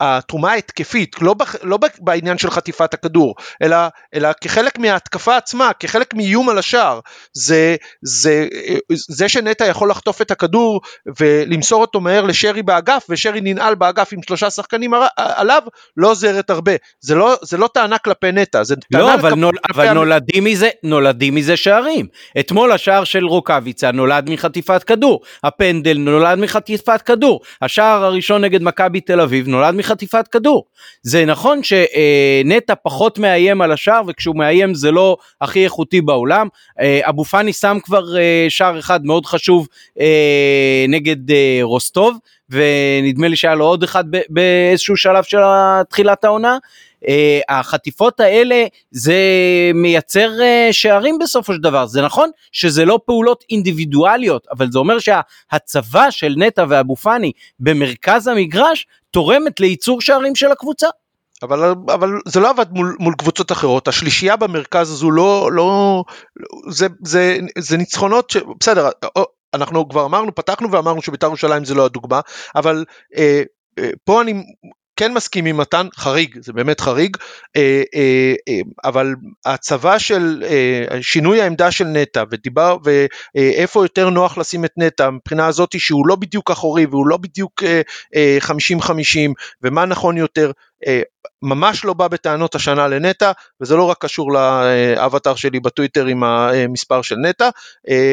[0.00, 3.76] התרומה ההתקפית, לא, לא בעניין של חטיפת הכדור, אלא,
[4.14, 7.00] אלא כחלק מההתקפה עצמה, כחלק מאיום על השער,
[7.32, 8.48] זה, זה,
[8.92, 10.80] זה שנטע יכול לחטוף את הכדור
[11.18, 15.62] ולמסור אותו מהר לשרי באגף, ושרי ננעל באגף עם שלושה שחקנים עליו,
[15.96, 16.72] לא עוזרת הרבה.
[17.00, 20.68] זה לא, זה לא טענה כלפי נטע, זה טענה לא, אבל, נול, אבל נולדים, מזה,
[20.82, 22.06] נולדים מזה שערים.
[22.40, 29.00] אתמול השער של רוקאביצה נולד מחטיפת כדור, הפנדל נולד מחטיפת כדור, השער הראשון נגד מכבי
[29.00, 30.64] תל אביב נולד מחטיפת כדור.
[31.02, 36.48] זה נכון שנטע פחות מאיים על השער וכשהוא מאיים זה לא הכי איכותי בעולם.
[36.80, 39.68] אה, אבו פאני שם כבר אה, שער אחד מאוד חשוב
[40.00, 41.16] אה, נגד
[41.62, 42.18] רוסטוב
[42.50, 45.38] ונדמה לי שהיה לו עוד אחד באיזשהו שלב של
[45.88, 46.58] תחילת העונה.
[47.04, 47.08] Uh,
[47.48, 49.16] החטיפות האלה זה
[49.74, 54.96] מייצר uh, שערים בסופו של דבר זה נכון שזה לא פעולות אינדיבידואליות אבל זה אומר
[54.98, 60.86] שהצבה של נטע ואבו פאני במרכז המגרש תורמת לייצור שערים של הקבוצה.
[61.42, 66.04] אבל, אבל זה לא עבד מול, מול קבוצות אחרות, השלישייה במרכז הזו לא, לא,
[66.68, 68.88] זה, זה, זה ניצחונות, ש, בסדר,
[69.54, 72.20] אנחנו כבר אמרנו, פתחנו ואמרנו שבית"ר ירושלים זה לא הדוגמה,
[72.56, 72.84] אבל
[73.16, 73.42] אה,
[73.78, 74.42] אה, פה אני
[74.98, 77.16] כן מסכים עם מתן, חריג, זה באמת חריג,
[77.56, 79.14] אה, אה, אה, אבל
[79.46, 80.44] הצבה של
[81.00, 86.16] שינוי העמדה של נטע ודיבר ואיפה יותר נוח לשים את נטע מבחינה הזאת שהוא לא
[86.16, 87.62] בדיוק אחורי והוא לא בדיוק
[88.40, 88.92] 50-50
[89.62, 90.50] ומה נכון יותר,
[91.42, 97.02] ממש לא בא בטענות השנה לנטע וזה לא רק קשור לאבטר שלי בטוויטר עם המספר
[97.02, 97.48] של נטע,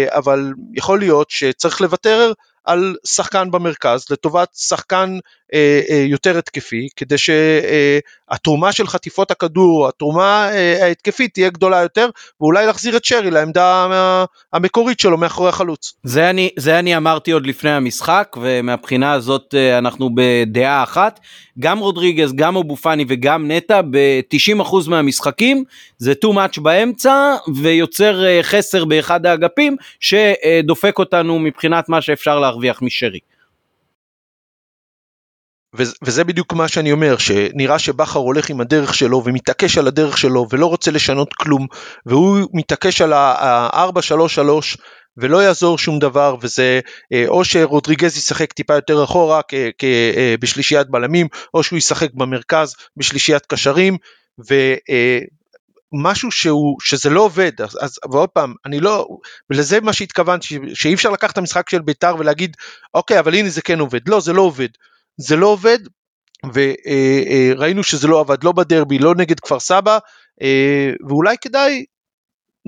[0.08, 2.34] אבל יכול להיות שצריך לוותר
[2.66, 5.18] על שחקן במרכז לטובת שחקן
[5.54, 12.10] אה, אה, יותר התקפי, כדי שהתרומה של חטיפות הכדור, התרומה אה, ההתקפית תהיה גדולה יותר,
[12.42, 13.88] ואולי להחזיר את שרי לעמדה
[14.54, 15.94] המקורית שלו מאחורי החלוץ.
[16.04, 21.20] זה אני, זה אני אמרתי עוד לפני המשחק, ומהבחינה הזאת אנחנו בדעה אחת.
[21.60, 25.64] גם רודריגז, גם אבו פאני וגם נטע ב-90% מהמשחקים
[25.98, 33.20] זה too much באמצע ויוצר חסר באחד האגפים שדופק אותנו מבחינת מה שאפשר להרוויח משרי.
[36.04, 40.48] וזה בדיוק מה שאני אומר, שנראה שבכר הולך עם הדרך שלו ומתעקש על הדרך שלו
[40.50, 41.68] ולא רוצה לשנות כלום,
[42.06, 44.40] והוא מתעקש על ה-4-3-3
[45.18, 46.80] ולא יעזור שום דבר, וזה
[47.14, 49.42] אה, או שרודריגז ישחק טיפה יותר אחורה
[49.84, 53.98] אה, בשלישיית בלמים, או שהוא ישחק במרכז בשלישיית קשרים,
[54.40, 55.45] ומשהו
[55.94, 59.08] אה, שהוא, שזה לא עובד, אז, אז ועוד פעם, אני לא,
[59.50, 62.58] ולזה מה שהתכוונתי, שאי אפשר לקחת את המשחק של בית"ר ולהגיד,
[62.94, 64.70] אוקיי, אבל הנה זה כן עובד, לא, זה לא עובד.
[65.18, 65.80] זה לא עובד,
[66.54, 69.98] וראינו שזה לא עבד לא בדרבי, לא נגד כפר סבא,
[70.42, 71.86] אה, ואולי כדאי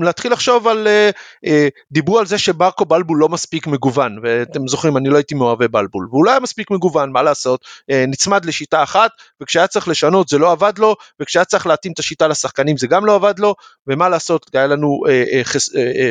[0.04, 1.10] להתחיל לחשוב על, אה,
[1.46, 5.68] אה, דיברו על זה שברקו בלבול לא מספיק מגוון, ואתם זוכרים אני לא הייתי מאוהבי
[5.68, 7.66] בלבול, והוא לא היה מספיק מגוון, מה לעשות,
[8.08, 12.28] נצמד לשיטה אחת, וכשהיה צריך לשנות זה לא עבד לו, וכשהיה צריך להתאים את השיטה
[12.28, 13.56] לשחקנים זה גם לא עבד לו,
[13.88, 15.04] ומה לעשות, היה לנו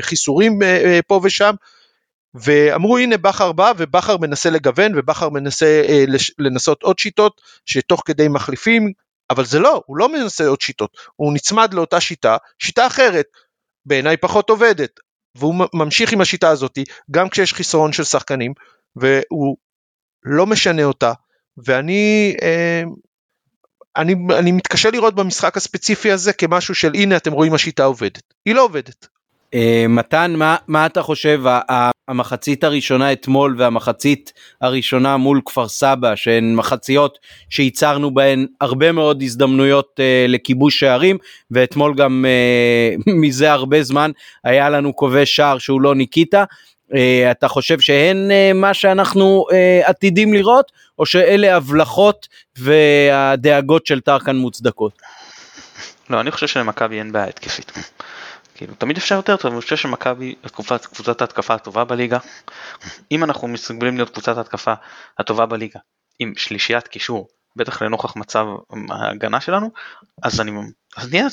[0.03, 0.59] חיסורים
[1.07, 1.55] פה ושם,
[2.37, 6.05] ואמרו הנה בכר בא ובכר מנסה לגוון ובכר מנסה אה,
[6.39, 8.93] לנסות עוד שיטות שתוך כדי מחליפים
[9.31, 13.27] אבל זה לא הוא לא מנסה עוד שיטות הוא נצמד לאותה שיטה שיטה אחרת
[13.87, 15.01] בעיניי פחות עובדת.
[15.35, 18.53] והוא ממשיך עם השיטה הזאתי גם כשיש חיסרון של שחקנים
[18.97, 19.57] והוא
[20.25, 21.13] לא משנה אותה.
[21.67, 22.83] ואני אה,
[23.97, 28.23] אני, אני מתקשה לראות במשחק הספציפי הזה כמשהו של הנה אתם רואים השיטה עובדת.
[28.47, 29.09] היא לא עובדת
[29.89, 31.43] מתן, מה, מה אתה חושב,
[32.09, 37.19] המחצית הראשונה אתמול והמחצית הראשונה מול כפר סבא, שהן מחציות
[37.51, 41.19] שייצרנו בהן הרבה מאוד הזדמנויות uh, לכיבוש שערים,
[41.51, 44.11] ואתמול גם uh, מזה הרבה זמן
[44.45, 46.45] היה לנו כובש שער שהוא לא ניקיטה.
[46.95, 52.29] אה, אתה חושב שהן אה, מה שאנחנו אה, עתידים לראות, או שאלה הבלחות
[52.59, 54.93] והדאגות של טרקן מוצדקות?
[56.11, 57.73] לא, אני חושב שלמכבי אין בעיה התקפית.
[58.57, 62.19] כאילו, תמיד אפשר יותר טוב, אני חושב שמכבי קבוצת, ההתקפה הטובה בליגה.
[63.13, 64.75] אם אנחנו מסוגלים להיות קבוצת ההתקפה
[65.19, 65.81] הטובה בליגה,
[66.19, 68.47] עם שלישיית קישור, בטח לנוכח מצב
[68.91, 69.71] ההגנה שלנו,
[70.23, 70.53] אז אני,
[70.97, 71.27] אז נהיה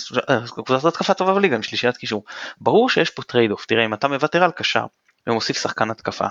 [0.47, 2.23] קבוצת התקפה טובה בליגה עם שלישיית קישור.
[2.61, 4.85] ברור שיש פה trade off, תראה אם אתה מוותר על קשר
[5.27, 6.25] ומוסיף שחקן התקפה,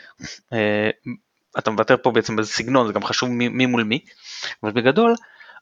[0.52, 0.90] אה,
[1.58, 4.04] אתה מוותר פה בעצם בסגנון, זה גם חשוב מי מול מי,
[4.62, 5.14] אבל בגדול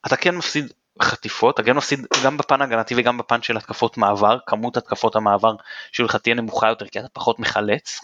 [0.07, 4.77] אתה כן מפסיד חטיפות, כן מפסיד גם בפן ההגנתי וגם בפן של התקפות מעבר, כמות
[4.77, 5.55] התקפות המעבר
[5.93, 8.01] שלך תהיה נמוכה יותר כי אתה פחות מחלץ,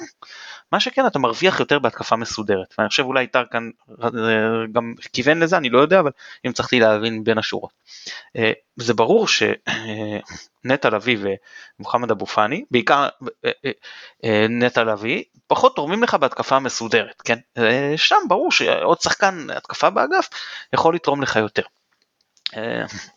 [0.73, 3.71] מה שכן אתה מרוויח יותר בהתקפה מסודרת, ואני חושב אולי טרקן
[4.73, 6.11] גם כיוון לזה, אני לא יודע, אבל
[6.47, 7.71] אם צריכתי להבין בין השורות.
[8.37, 11.19] אה, זה ברור שנטע לביא
[11.79, 13.09] ומוחמד אבו פאני, בעיקר
[13.45, 13.51] אה,
[14.25, 17.39] אה, נטע לביא, פחות תורמים לך בהתקפה מסודרת, כן?
[17.97, 20.29] שם ברור שעוד שחקן התקפה באגף
[20.73, 21.63] יכול לתרום לך יותר.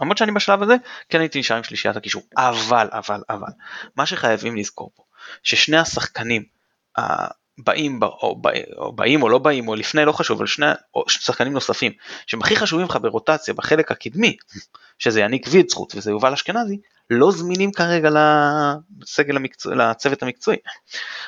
[0.01, 0.75] למרות שאני בשלב הזה
[1.09, 2.21] כן הייתי נשאר עם שלישיית הקישור.
[2.37, 3.51] אבל אבל אבל
[3.95, 5.03] מה שחייבים לזכור פה
[5.43, 6.43] ששני השחקנים
[7.57, 8.41] באים או,
[8.77, 10.65] או באים או לא באים או לפני לא חשוב אבל שני
[10.95, 11.91] או שחקנים נוספים
[12.27, 14.37] שהם הכי חשובים לך ברוטציה בחלק הקדמי
[14.99, 16.77] שזה יניק ויצחוט וזה יובל אשכנזי
[17.09, 18.09] לא זמינים כרגע
[19.01, 20.57] לסגל המקצוע, לצוות המקצועי.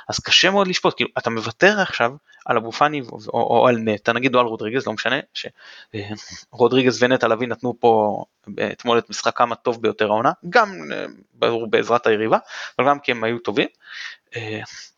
[0.09, 2.11] אז קשה מאוד לשפוט כאילו אתה מוותר עכשיו
[2.45, 7.03] על אבו פאני או, או, או על נטע נגיד או על רודריגז לא משנה שרודריגז
[7.03, 8.23] ונטע לביא נתנו פה
[8.71, 10.75] אתמול את משחקם הטוב ביותר העונה גם
[11.33, 12.37] ברור בעזרת היריבה
[12.79, 13.67] אבל גם כי הם היו טובים.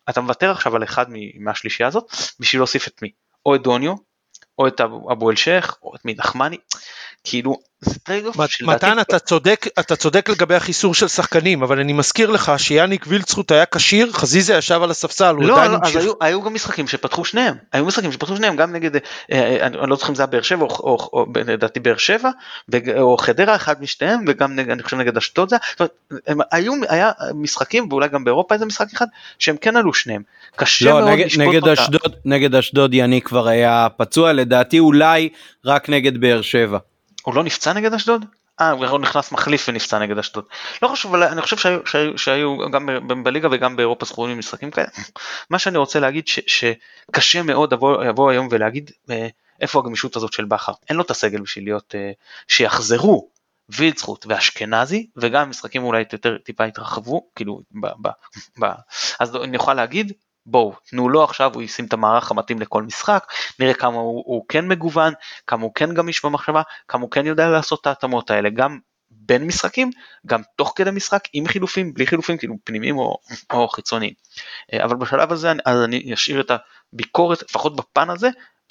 [0.10, 1.06] אתה מוותר עכשיו על אחד
[1.40, 3.12] מהשלישייה הזאת בשביל להוסיף את מי?
[3.46, 3.96] או את דוניו,
[4.60, 6.58] או את אבו אל שיך, או את מי נחמני,
[7.24, 8.76] כאילו זה trade-off שלדעתי...
[8.76, 13.52] מתן אתה צודק, אתה צודק לגבי החיסור של שחקנים, אבל אני מזכיר לך שיאניק וילדסחוט
[13.52, 15.96] היה כשיר, חזיזה ישב על הספסל, הוא לא, עדיין לא, המשיך.
[15.96, 19.66] אז היו, היו גם משחקים שפתחו שניהם, היו משחקים שפתחו שניהם, גם נגד, אה, אה,
[19.66, 22.30] אני לא זוכר אם זה היה באר שבע, או, או, או לדעתי באר שבע,
[23.00, 25.56] או חדרה, אחד משתיהם, וגם נגד, אני חושב נגד אשדוד זה,
[26.52, 29.08] היו, היה משחקים, ואולי גם באירופה איזה משחק אחד,
[29.40, 30.22] שהם כן עלו שניהם.
[30.56, 31.74] קשה לא, מאוד לשפוט נגד אותה.
[31.74, 35.30] אשדוד, נגד אשדוד יניק כבר היה פצוע, לדעתי אולי
[35.66, 36.78] רק נגד באר שבע.
[37.28, 38.26] הוא לא נפצע נגד אשדוד?
[38.62, 40.46] אה, הוא נכנס מחליף ונפצע נגד אשדוד.
[40.82, 42.58] לא חשוב, אבל אני חושב שהיו, שהיו, שהיו
[43.08, 44.88] גם בליגה וגם באירופה זכורים משחקים כאלה.
[45.50, 49.28] מה שאני רוצה להגיד ש, שקשה מאוד לבוא, היום ולהגיד אה,
[49.62, 50.72] איפה הגמישות הזאת של בכר.
[50.90, 52.12] אין לו את הסגל בשביל להיות, אה,
[52.48, 53.30] שיחזרו
[53.70, 58.10] וילצחוט ואשכנזי וגם משחקים אולי יותר טיפה התרחבו כאילו ב, ב,
[58.60, 58.66] ב,
[59.20, 60.14] אז אני יכול להגיד
[60.48, 63.28] בואו תנו לו עכשיו הוא ישים את המערך המתאים לכל משחק
[63.60, 65.14] נראה כמה הוא, הוא כן מגוון
[65.48, 68.50] כמה הוא כן גמיש במחשבה כמה הוא כן יודע לעשות את ההתאמות האלה.
[68.50, 68.80] גם
[69.12, 69.90] בין משחקים
[70.26, 73.18] גם תוך כדי משחק עם חילופים בלי חילופים כאילו פנימיים או,
[73.54, 74.14] או חיצוניים.
[74.74, 76.52] אה, אבל בשלב הזה אני, אז אני אשאיר את
[76.94, 78.30] הביקורת לפחות בפן הזה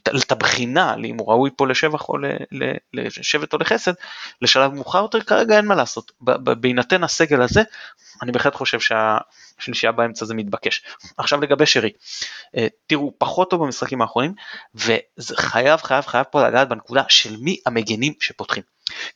[0.08, 2.14] את הבחינה אם הוא ראוי פה לשבח או
[2.92, 3.92] לשבט או לחסד
[4.42, 7.62] לשלב מאוחר יותר כרגע אין מה לעשות בהינתן הסגל הזה
[8.22, 10.82] אני בהחלט חושב שהשלישייה באמצע זה מתבקש.
[11.16, 11.90] עכשיו לגבי שרי,
[12.56, 14.34] אה, תראו פחות טוב במשחקים האחרונים
[14.74, 18.62] וזה חייב חייב חייב פה לגעת בנקודה של מי המגנים שפותחים.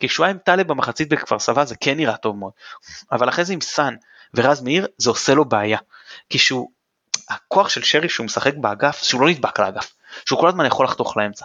[0.00, 2.52] כי כשהוא היה עם טלב במחצית בכפר סבא זה כן נראה טוב מאוד
[3.12, 3.94] אבל אחרי זה עם סאן
[4.34, 5.78] ורז מאיר זה עושה לו בעיה
[6.30, 6.70] כי שהוא
[7.28, 9.92] הכוח של שרי שהוא משחק באגף שהוא לא נדבק לאגף
[10.24, 11.44] שהוא כל הזמן יכול לחתוך לאמצע.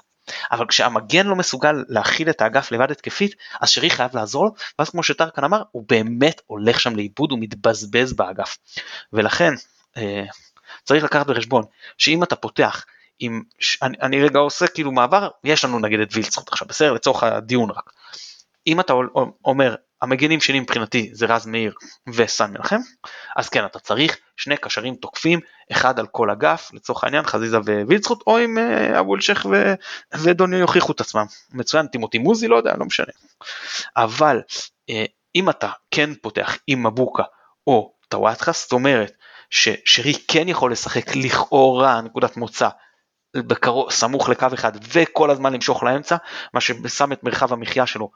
[0.51, 4.89] אבל כשהמגן לא מסוגל להכיל את האגף לבד התקפית, אז שרי חייב לעזור לו, ואז
[4.89, 8.57] כמו שטרקן אמר, הוא באמת הולך שם לאיבוד, הוא מתבזבז באגף.
[9.13, 9.53] ולכן,
[9.97, 10.23] אה,
[10.83, 11.63] צריך לקחת בחשבון,
[11.97, 12.85] שאם אתה פותח
[13.19, 13.41] עם,
[13.81, 16.93] אני, אני רגע עושה כאילו מעבר, יש לנו נגיד את וילצחוט עכשיו, בסדר?
[16.93, 17.91] לצורך הדיון רק.
[18.67, 18.93] אם אתה
[19.45, 21.73] אומר, המגנים שלי מבחינתי זה רז מאיר
[22.13, 22.79] וסן מנחם,
[23.35, 25.39] אז כן, אתה צריך שני קשרים תוקפים,
[25.71, 29.73] אחד על כל אגף, לצורך העניין חזיזה ווילצחוט, או אם אה, אבו אלשיך ו...
[30.23, 31.25] ודוניו יוכיחו את עצמם.
[31.53, 33.11] מצוין, טימותי מוזי, לא יודע, לא משנה.
[33.97, 34.41] אבל
[34.89, 35.05] אה,
[35.35, 37.23] אם אתה כן פותח עם מבוקה
[37.67, 39.11] או טוואטחה, זאת אומרת
[39.49, 42.69] ששרי כן יכול לשחק לכאורה נקודת מוצא
[43.37, 46.15] בקרוב, סמוך לקו אחד וכל הזמן למשוך לאמצע,
[46.53, 48.11] מה ששם את מרחב המחיה שלו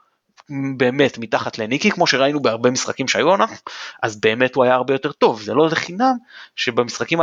[0.76, 3.46] באמת מתחת לניקי כמו שראינו בהרבה משחקים שהיו עונה
[4.02, 6.14] אז באמת הוא היה הרבה יותר טוב זה לא לחינם
[6.56, 7.18] שבמשחקים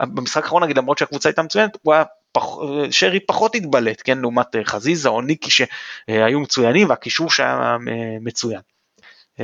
[0.00, 2.42] במשחק האחרון נגיד למרות שהקבוצה הייתה מצוינת הוא היה פח,
[2.90, 7.76] שרי פחות התבלט כן לעומת חזיזה או ניקי שהיו מצוינים והקישור שהיה
[8.20, 8.60] מצוין.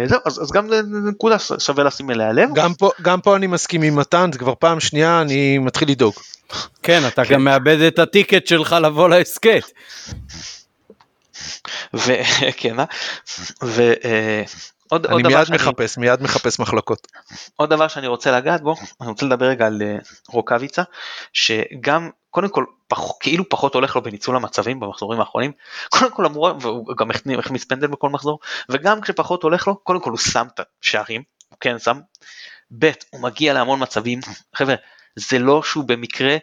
[0.05, 0.69] זהו, אז, אז גם
[1.09, 2.49] נקודה שווה לשים אליה לב.
[2.55, 6.15] גם פה, גם פה אני מסכים עם מתן, זה כבר פעם שנייה אני מתחיל לדאוג.
[6.83, 7.35] כן, אתה כן.
[7.35, 9.71] גם מאבד את הטיקט שלך לבוא להסכת.
[11.95, 12.77] וכן,
[14.89, 17.07] עוד, אני עוד דבר מיד שאני, מחפש, מיד מחפש מחלוקות.
[17.57, 19.97] עוד דבר שאני רוצה לגעת בו, אני רוצה לדבר רגע על אה,
[20.29, 20.83] רוקאביצה,
[21.33, 25.53] שגם קודם כל פח, כאילו פחות הולך לו בניצול המצבים במחזורים האחרונים,
[25.99, 30.11] קודם כל אמור, והוא גם החמיץ פנדל בכל מחזור, וגם כשפחות הולך לו, קודם כל
[30.11, 32.01] הוא שם את השערים, הוא כן שם,
[32.79, 34.21] ב' הוא מגיע להמון מצבים,
[34.55, 34.75] חבר'ה,
[35.17, 36.37] זה לא שהוא במקרה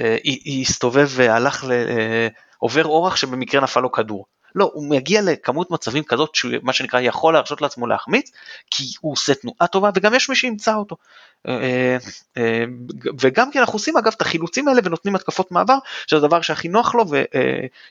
[0.00, 0.16] אה,
[0.60, 1.72] הסתובב והלך ל...
[1.72, 4.26] אה, עובר אורח שבמקרה נפל לו כדור.
[4.54, 8.30] לא, הוא מגיע לכמות מצבים כזאת שהוא מה שנקרא יכול להרשות לעצמו להחמיץ,
[8.70, 10.96] כי הוא עושה תנועה טובה וגם יש מי שימצא אותו.
[11.46, 11.96] אה,
[12.36, 12.64] אה,
[13.20, 16.94] וגם כי אנחנו עושים אגב את החילוצים האלה ונותנים התקפות מעבר, שזה הדבר שהכי נוח
[16.94, 17.04] לו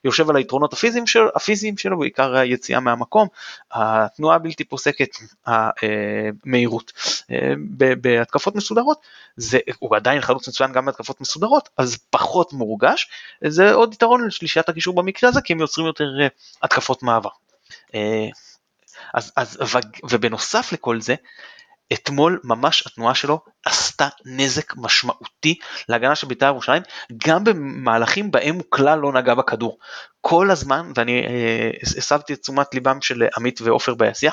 [0.03, 3.27] ויושב על היתרונות הפיזיים שלו, הפיזיים שלו, בעיקר היציאה מהמקום,
[3.71, 5.09] התנועה הבלתי פוסקת,
[5.45, 6.91] המהירות.
[7.31, 7.53] אה,
[8.01, 9.01] בהתקפות מסודרות,
[9.37, 13.09] זה, הוא עדיין חלוץ מצוין גם בהתקפות מסודרות, אז פחות מורגש,
[13.47, 16.27] זה עוד יתרון לשלישיית הקישור במקרה הזה, כי הם יוצרים יותר אה,
[16.63, 17.29] התקפות מעבר.
[17.95, 18.27] אה,
[19.13, 19.57] אז, אז,
[20.09, 21.15] ובנוסף לכל זה,
[21.93, 25.55] אתמול ממש התנועה שלו עשתה נזק משמעותי
[25.89, 26.83] להגנה של בית"ר ירושלים,
[27.27, 29.77] גם במהלכים בהם הוא כלל לא נגע בכדור.
[30.21, 34.31] כל הזמן, ואני אה, הסבתי את תשומת ליבם של עמית ועופר ביציע,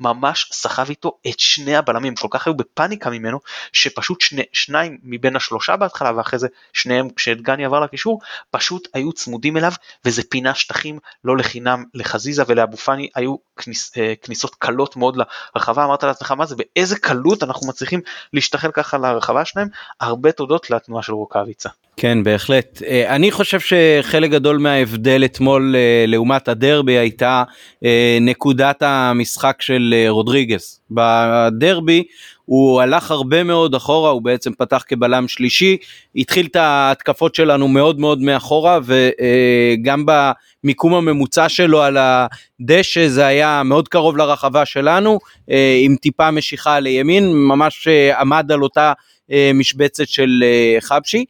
[0.00, 3.40] ממש סחב איתו את שני הבלמים, כל כך היו בפאניקה ממנו,
[3.72, 9.56] שפשוט שני, שניים מבין השלושה בהתחלה, ואחרי זה שניהם כשדגני עבר לקישור, פשוט היו צמודים
[9.56, 9.72] אליו,
[10.04, 15.16] וזה פינה שטחים, לא לחינם לחזיזה ולאבו פאני היו כניס, אה, כניסות קלות מאוד
[15.56, 18.00] לרחבה, אמרת לעצמך מה זה, באיזה קלות אנחנו מצליחים
[18.32, 19.68] להשתחל ככה לרחבה שלהם,
[20.00, 21.68] הרבה תודות לתנועה של רוקאביצה.
[21.96, 22.82] כן, בהחלט.
[22.86, 27.44] אה, אני חושב שחלק גדול מההבדל אתמול אה, לעומת הדרבי הייתה
[27.84, 30.80] אה, נקודת המשחק של רודריגז.
[30.90, 32.04] בדרבי
[32.50, 35.76] הוא הלך הרבה מאוד אחורה, הוא בעצם פתח כבלם שלישי,
[36.16, 43.62] התחיל את ההתקפות שלנו מאוד מאוד מאחורה, וגם במיקום הממוצע שלו על הדשא זה היה
[43.64, 45.18] מאוד קרוב לרחבה שלנו,
[45.50, 48.92] אה, עם טיפה משיכה לימין, ממש אה, עמד על אותה
[49.30, 51.24] אה, משבצת של אה, חבשי.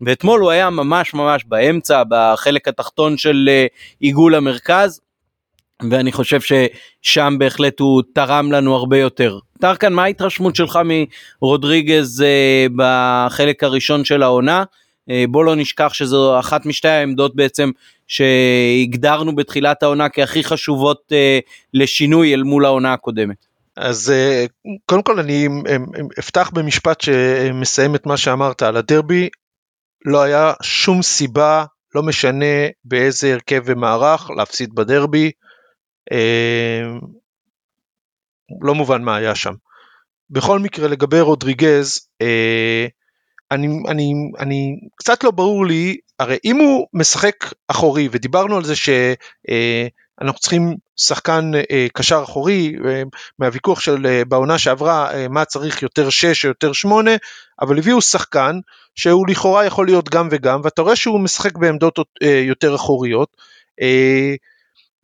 [0.00, 3.66] ואתמול הוא היה ממש ממש באמצע, בחלק התחתון של אה,
[4.00, 5.00] עיגול המרכז,
[5.90, 9.38] ואני חושב ששם בהחלט הוא תרם לנו הרבה יותר.
[9.60, 10.78] טרקן, מה ההתרשמות שלך
[11.42, 14.64] מרודריגז אה, בחלק הראשון של העונה?
[15.10, 17.70] אה, בוא לא נשכח שזו אחת משתי העמדות בעצם
[18.08, 21.38] שהגדרנו בתחילת העונה כהכי חשובות אה,
[21.74, 23.46] לשינוי אל מול העונה הקודמת.
[23.76, 24.46] אז אה,
[24.86, 25.76] קודם כל אני אה,
[26.18, 29.28] אפתח במשפט שמסיים את מה שאמרת על הדרבי.
[30.04, 31.64] לא היה שום סיבה,
[31.94, 35.30] לא משנה באיזה הרכב ומערך, להפסיד בדרבי.
[36.12, 36.98] אה,
[38.62, 39.54] לא מובן מה היה שם.
[40.30, 42.86] בכל מקרה לגבי רודריגז, אה,
[43.50, 47.34] אני, אני, אני קצת לא ברור לי, הרי אם הוא משחק
[47.68, 53.02] אחורי, ודיברנו על זה שאנחנו צריכים שחקן אה, קשר אחורי, אה,
[53.38, 57.10] מהוויכוח של אה, בעונה שעברה, אה, מה צריך יותר 6 או יותר 8,
[57.60, 58.58] אבל הביאו שחקן
[58.94, 63.36] שהוא לכאורה יכול להיות גם וגם, ואתה רואה שהוא משחק בעמדות אה, יותר אחוריות.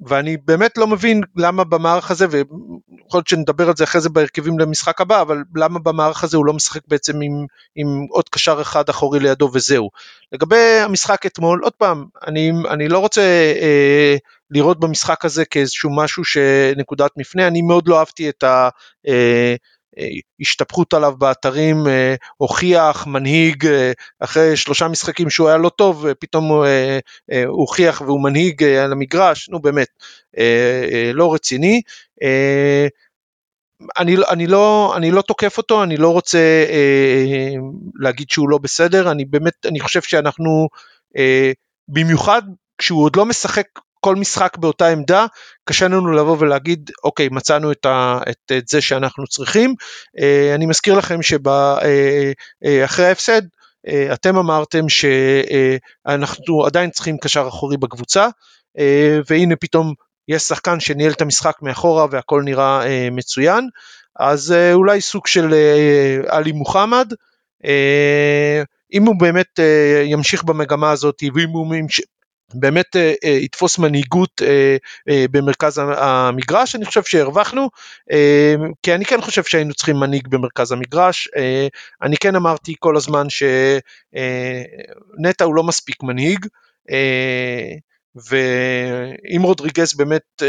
[0.00, 2.58] ואני באמת לא מבין למה במערך הזה, ויכול
[3.14, 6.52] להיות שנדבר על זה אחרי זה בהרכבים למשחק הבא, אבל למה במערך הזה הוא לא
[6.52, 9.90] משחק בעצם עם, עם עוד קשר אחד אחורי לידו וזהו.
[10.32, 13.22] לגבי המשחק אתמול, עוד פעם, אני, אני לא רוצה
[13.60, 14.16] אה,
[14.50, 18.68] לראות במשחק הזה כאיזשהו משהו שנקודת מפנה, אני מאוד לא אהבתי את ה...
[19.08, 19.54] אה,
[20.40, 21.76] השתפכות עליו באתרים,
[22.36, 23.68] הוכיח, מנהיג,
[24.20, 26.66] אחרי שלושה משחקים שהוא היה לא טוב, פתאום הוא
[27.46, 29.88] הוכיח והוא מנהיג על המגרש, נו באמת,
[31.14, 31.80] לא רציני.
[33.98, 37.54] אני, אני, לא, אני לא תוקף אותו, אני לא רוצה אה,
[37.94, 40.68] להגיד שהוא לא בסדר, אני באמת, אני חושב שאנחנו,
[41.16, 41.52] אה,
[41.88, 42.42] במיוחד
[42.78, 43.66] כשהוא עוד לא משחק
[44.04, 45.26] כל משחק באותה עמדה,
[45.64, 49.74] קשה לנו לבוא ולהגיד, אוקיי, מצאנו את, ה, את, את זה שאנחנו צריכים.
[50.18, 53.42] אה, אני מזכיר לכם שאחרי ההפסד,
[54.12, 58.28] אתם אמרתם שאנחנו עדיין צריכים קשר אחורי בקבוצה,
[59.30, 59.94] והנה פתאום
[60.28, 63.68] יש שחקן שניהל את המשחק מאחורה והכל נראה מצוין,
[64.18, 65.54] אז אולי סוג של
[66.28, 67.12] עלי מוחמד.
[68.92, 69.60] אם הוא באמת
[70.04, 71.66] ימשיך במגמה הזאת ואם הוא
[72.54, 74.76] באמת אה, אה, יתפוס מנהיגות אה,
[75.30, 77.70] במרכז המגרש, אני חושב שהרווחנו,
[78.82, 81.28] כי אני כן חושב שהיינו צריכים מנהיג במרכז המגרש,
[82.02, 83.54] אני כן אמרתי כל הזמן שנטע
[85.44, 86.46] הוא לא מספיק מנהיג,
[88.14, 90.42] ואם רודריגז באמת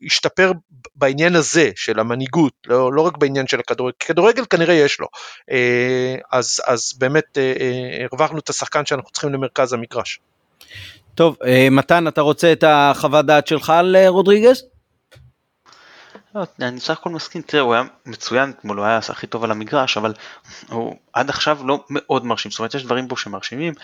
[0.00, 0.52] ישתפר
[0.96, 5.06] בעניין הזה של המנהיגות, לא, לא רק בעניין של הכדורגל, כדורגל כנראה יש לו,
[6.30, 7.38] אז, אז באמת
[8.10, 10.20] הרווחנו את השחקן שאנחנו צריכים למרכז המגרש.
[11.14, 11.36] טוב,
[11.70, 14.62] מתן, אתה רוצה את החוות דעת שלך על רודריגז?
[16.34, 19.50] לא, אני סך הכל מסכים, תראה הוא היה מצוין אתמול, הוא היה הכי טוב על
[19.50, 20.14] המגרש, אבל
[20.68, 23.74] הוא עד עכשיו לא מאוד מרשים, זאת אומרת יש דברים בו שמרשימים,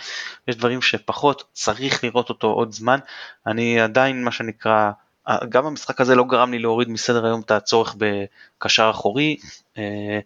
[0.49, 2.99] יש דברים שפחות, צריך לראות אותו עוד זמן,
[3.47, 4.91] אני עדיין מה שנקרא,
[5.49, 9.37] גם המשחק הזה לא גרם לי להוריד מסדר היום את הצורך בקשר אחורי,
[9.79, 10.19] אה,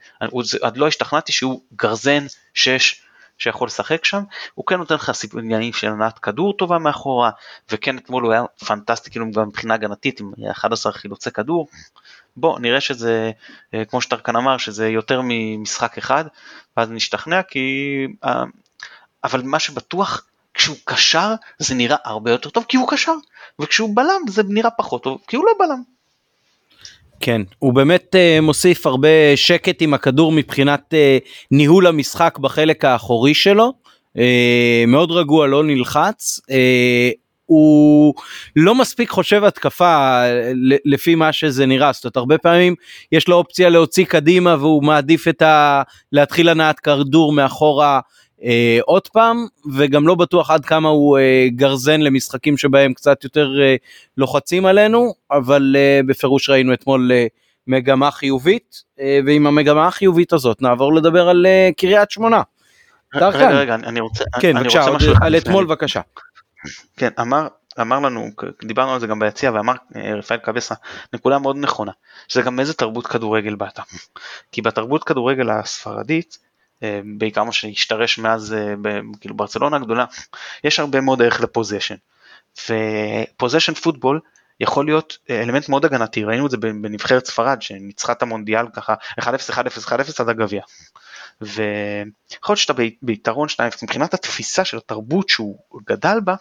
[0.63, 3.03] עד לא השתכנעתי שהוא גרזן 6
[3.39, 4.23] שיכול לשחק שם,
[4.55, 7.31] הוא כן נותן לך עניינים של הנעת כדור טובה מאחורה,
[7.71, 11.69] וכן אתמול הוא היה פנטסטי כאילו גם מבחינה הגנתית עם 11 חילוצי כדור,
[12.37, 13.31] בוא נראה שזה,
[13.75, 16.25] אה, כמו שטרקן אמר, שזה יותר ממשחק אחד,
[16.77, 18.45] ואז נשתכנע כי, אה,
[19.25, 20.25] אבל מה שבטוח,
[20.55, 23.13] כשהוא קשר זה נראה הרבה יותר טוב כי הוא קשר,
[23.61, 25.98] וכשהוא בלם זה נראה פחות טוב כי הוא לא בלם.
[27.21, 33.35] כן, הוא באמת uh, מוסיף הרבה שקט עם הכדור מבחינת uh, ניהול המשחק בחלק האחורי
[33.35, 33.73] שלו.
[34.17, 34.21] Uh,
[34.87, 36.41] מאוד רגוע, לא נלחץ.
[36.51, 38.15] Uh, הוא
[38.57, 40.21] לא מספיק חושב התקפה
[40.85, 42.75] לפי מה שזה נראה, זאת אומרת הרבה פעמים
[43.13, 45.83] יש לו אופציה להוציא קדימה והוא מעדיף את ה...
[46.13, 48.01] להתחיל הנעת כדור מאחורה
[48.45, 53.61] אה, עוד פעם וגם לא בטוח עד כמה הוא אה, גרזן למשחקים שבהם קצת יותר
[53.63, 53.77] אה,
[54.17, 57.27] לוחצים עלינו אבל אה, בפירוש ראינו אתמול אה,
[57.67, 62.43] מגמה חיובית אה, ועם המגמה החיובית הזאת נעבור לדבר על אה, קריית שמונה.
[63.15, 66.01] רגע רגע אני רוצה, כן, אני בבקשה, רוצה משהו על אתמול בבקשה.
[66.97, 67.47] כן, אמר,
[67.81, 68.29] אמר לנו,
[68.65, 70.75] דיברנו על זה גם ביציע ואמר אה, רפאל קבסה
[71.13, 71.93] נקודה מאוד נכונה,
[72.29, 73.81] שזה גם איזה תרבות כדורגל באת.
[74.53, 76.39] כי בתרבות כדורגל הספרדית,
[77.19, 78.75] בעיקר מה שהשתרש מאז אה,
[79.21, 80.05] כאילו ברצלונה הגדולה,
[80.65, 81.95] יש הרבה מאוד ערך לפוזיישן.
[82.69, 84.21] ופוזיישן פוטבול
[84.61, 89.25] יכול להיות אלמנט מאוד הגנתי, ראינו את זה בנבחרת ספרד שניצחה את המונדיאל ככה 1-0,
[89.25, 89.55] 1-0,
[89.87, 90.63] 1-0 עד הגביע.
[91.41, 92.73] ויכול להיות שאתה
[93.03, 96.35] ביתרון 2 מבחינת התפיסה של התרבות שהוא גדל בה,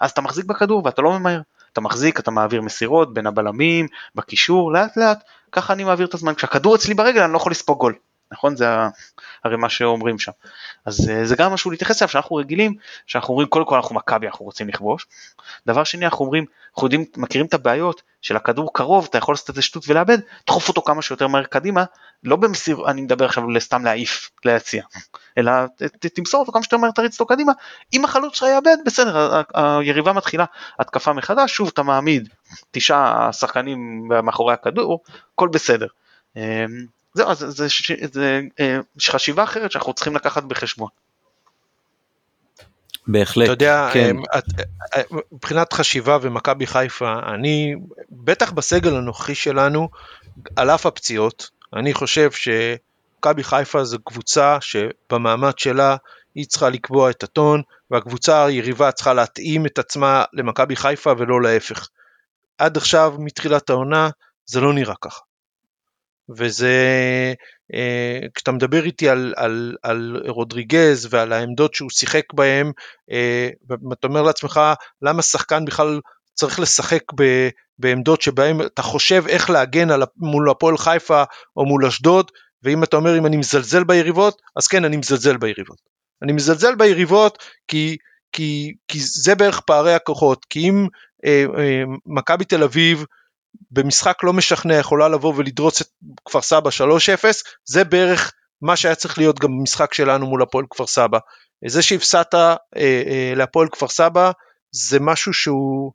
[0.00, 1.40] אז אתה מחזיק בכדור ואתה לא ממהר.
[1.72, 6.34] אתה מחזיק, אתה מעביר מסירות בין הבלמים, בקישור, לאט לאט, ככה אני מעביר את הזמן.
[6.34, 7.94] כשהכדור אצלי ברגל אני לא יכול לספוג גול.
[8.32, 8.56] נכון?
[8.56, 8.66] זה
[9.44, 10.32] הרי מה שאומרים שם.
[10.84, 12.74] אז אה, זה גם משהו להתייחס אליו שאנחנו רגילים,
[13.06, 15.06] שאנחנו אומרים קודם כל אנחנו מכבי אנחנו רוצים לכבוש.
[15.66, 19.50] דבר שני אנחנו אומרים, אנחנו יודעים, מכירים את הבעיות של הכדור קרוב, אתה יכול לעשות
[19.50, 21.84] את זה שטות ולאבד, דחוף אותו כמה שיותר מהר קדימה,
[22.24, 24.82] לא במסיר, אני מדבר עכשיו לסתם להעיף, להציע,
[25.38, 27.52] אלא ת, תמסור אותו כמה שיותר מהר, תריץ אותו קדימה,
[27.92, 30.44] אם החלוץ שלך יאבד, בסדר, היריבה מתחילה
[30.78, 32.28] התקפה מחדש, שוב אתה מעמיד
[32.70, 35.00] תשעה שחקנים מאחורי הכדור,
[35.34, 35.86] הכל בסדר.
[37.18, 40.88] אמ, זהו, זה, זה, זה, זה אה, חשיבה אחרת שאנחנו צריכים לקחת בחשבון.
[43.06, 44.16] בהחלט, אתה יודע, כן.
[44.34, 44.40] אה,
[44.96, 45.02] אה,
[45.32, 47.74] מבחינת חשיבה ומכבי חיפה, אני,
[48.10, 49.88] בטח בסגל הנוכחי שלנו,
[50.56, 55.96] על אף הפציעות, אני חושב שמכבי חיפה זו קבוצה שבמעמד שלה
[56.34, 61.88] היא צריכה לקבוע את הטון, והקבוצה היריבה צריכה להתאים את עצמה למכבי חיפה ולא להפך.
[62.58, 64.10] עד עכשיו, מתחילת העונה,
[64.46, 65.25] זה לא נראה ככה.
[66.36, 66.74] וזה,
[67.74, 72.72] אה, כשאתה מדבר איתי על, על, על רודריגז ועל העמדות שהוא שיחק בהם,
[73.10, 73.48] אה,
[73.90, 74.60] ואתה אומר לעצמך,
[75.02, 76.00] למה שחקן בכלל
[76.34, 77.48] צריך לשחק ב,
[77.78, 81.22] בעמדות שבהם אתה חושב איך להגן על, מול הפועל חיפה
[81.56, 82.30] או מול אשדוד,
[82.62, 85.78] ואם אתה אומר אם אני מזלזל ביריבות, אז כן, אני מזלזל ביריבות.
[86.22, 87.96] אני מזלזל ביריבות כי,
[88.32, 90.86] כי, כי זה בערך פערי הכוחות, כי אם
[91.24, 93.04] אה, אה, מכבי תל אביב
[93.70, 95.88] במשחק לא משכנע יכולה לבוא ולדרוס את
[96.24, 97.24] כפר סבא 3-0,
[97.64, 98.32] זה בערך
[98.62, 101.18] מה שהיה צריך להיות גם במשחק שלנו מול הפועל כפר סבא.
[101.68, 104.30] זה שהפסדת אה, אה, להפועל כפר סבא
[104.70, 105.92] זה משהו שהוא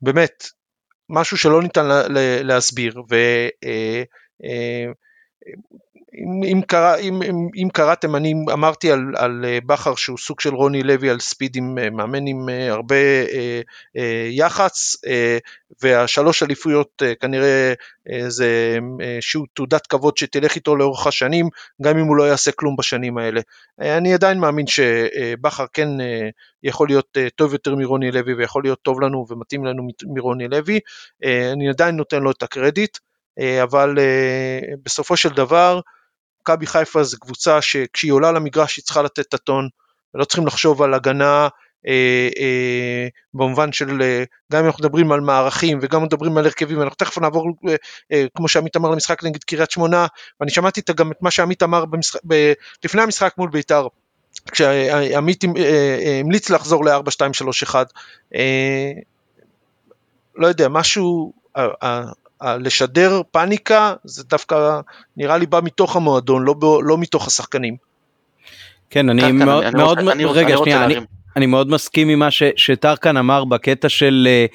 [0.00, 0.44] באמת
[1.08, 2.02] משהו שלא ניתן לה,
[2.42, 3.02] להסביר.
[3.10, 3.14] ו,
[3.64, 4.02] אה,
[4.44, 4.92] אה,
[6.16, 10.40] אם, אם, קרא, אם, אם, אם קראתם, אני אמרתי על, על אה, בכר שהוא סוג
[10.40, 13.60] של רוני לוי על ספיד עם אה, מאמן עם אה, הרבה אה,
[13.96, 15.38] אה, יח"צ, אה,
[15.82, 17.72] והשלוש אליפויות אה, כנראה
[18.10, 19.18] אה, זה אה,
[19.54, 21.48] תעודת כבוד שתלך איתו לאורך השנים,
[21.82, 23.40] גם אם הוא לא יעשה כלום בשנים האלה.
[23.80, 26.28] אה, אני עדיין מאמין שבכר כן אה,
[26.62, 30.80] יכול להיות אה, טוב יותר מרוני לוי ויכול להיות טוב לנו ומתאים לנו מרוני לוי,
[31.24, 32.98] אה, אני עדיין נותן לו את הקרדיט.
[33.62, 33.98] אבל
[34.84, 35.80] בסופו של דבר
[36.46, 39.68] מכבי חיפה זו קבוצה שכשהיא עולה למגרש היא צריכה לתת את הטון,
[40.14, 41.48] ולא צריכים לחשוב על הגנה
[41.86, 46.82] אה, אה, במובן של, אה, גם אם אנחנו מדברים על מערכים וגם מדברים על הרכבים,
[46.82, 47.74] אנחנו תכף נעבור, אה,
[48.12, 50.06] אה, כמו שעמית אמר למשחק נגד קריית שמונה,
[50.40, 52.52] ואני שמעתי גם את מה שעמית אמר במשחק, ב,
[52.84, 53.88] לפני המשחק מול בית"ר,
[54.52, 57.74] כשעמית אה, אה, המליץ לחזור ל-4-2-3-1,
[58.34, 58.92] אה,
[60.36, 61.32] לא יודע, משהו,
[62.42, 64.80] לשדר פאניקה זה דווקא
[65.16, 67.76] נראה לי בא מתוך המועדון, לא, לא מתוך השחקנים.
[68.90, 69.98] כן, אני מאוד, מאוד,
[70.36, 70.96] רגע, שנייה, אני,
[71.36, 74.46] אני מאוד מסכים עם מה ש, שטרקן אמר בקטע של אה,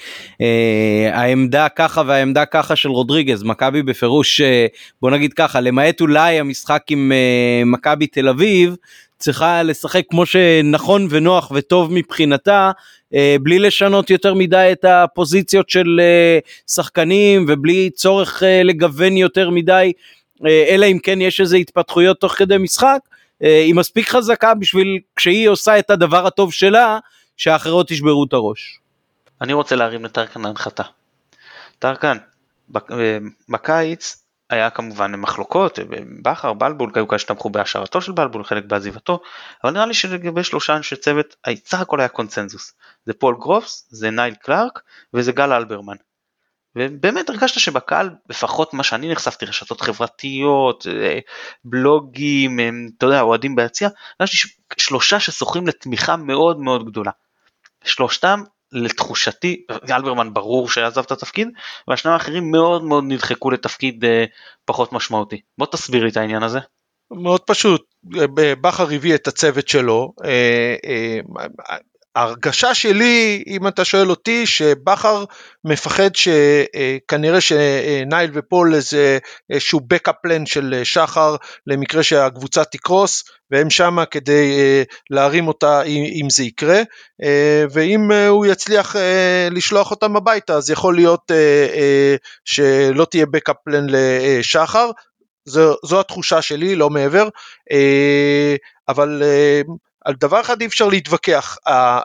[0.41, 3.43] אה, העמדה ככה והעמדה ככה של רודריגז.
[3.43, 4.65] מכבי בפירוש, אה,
[5.01, 8.75] בוא נגיד ככה, למעט אולי המשחק עם אה, מכבי תל אביב,
[9.17, 12.71] צריכה לשחק כמו שנכון ונוח וטוב מבחינתה,
[13.41, 19.91] בלי לשנות יותר מדי את הפוזיציות של אה, שחקנים ובלי צורך אה, לגוון יותר מדי,
[20.45, 22.99] אה, אלא אם כן יש איזה התפתחויות תוך כדי משחק.
[23.43, 26.99] אה, היא מספיק חזקה בשביל כשהיא עושה את הדבר הטוב שלה,
[27.37, 28.79] שהאחרות ישברו את הראש.
[29.41, 30.83] אני רוצה להרים לטרקן להנחתה.
[31.79, 32.17] טרקן,
[32.69, 33.17] בק- אה,
[33.49, 34.20] בקיץ
[34.51, 35.83] היה כמובן מחלוקות, אה,
[36.21, 39.19] בכר, בלבול, היו כאלה שתמכו בהשארתו של בלבול, חלק בעזיבתו,
[39.63, 41.35] אבל נראה לי שלגבי שלושה אנשי צוות,
[41.65, 42.73] סך הכל היה קונצנזוס.
[43.05, 44.81] זה פול גרוט, זה נייל קלארק
[45.13, 45.95] וזה גל אלברמן.
[46.75, 51.19] ובאמת הרגשת שבקהל, לפחות מה שאני נחשפתי, רשתות חברתיות, אה,
[51.65, 53.89] בלוגים, אה, אתה יודע, אוהדים ביציע,
[54.19, 54.47] הרגשתי
[54.77, 57.11] שלושה ששוחים לתמיכה מאוד מאוד גדולה.
[57.83, 61.47] שלושתם, לתחושתי, אלברמן ברור שעזב את התפקיד,
[61.87, 64.25] והשניים האחרים מאוד מאוד נדחקו לתפקיד אה,
[64.65, 65.41] פחות משמעותי.
[65.57, 66.59] בוא תסביר לי את העניין הזה.
[67.11, 67.85] מאוד פשוט,
[68.61, 71.19] בכר הביא את הצוות שלו, אה, אה,
[72.15, 75.23] ההרגשה שלי, אם אתה שואל אותי, שבכר
[75.63, 79.17] מפחד שכנראה שנייל ופול איזה
[79.49, 81.35] איזשהו backup plan של שחר
[81.67, 86.81] למקרה שהקבוצה תקרוס, והם שמה כדי אה, להרים אותה אם, זה יקרה,
[87.23, 93.05] אה, ואם אה, הוא יצליח אה, לשלוח אותם הביתה, אז יכול להיות אה, אה, שלא
[93.05, 94.91] תהיה backup plan לשחר,
[95.45, 97.29] זו, זו התחושה שלי, לא מעבר,
[97.71, 98.55] אה,
[98.89, 99.61] אבל אה,
[100.05, 101.57] על דבר אחד אי אפשר להתווכח,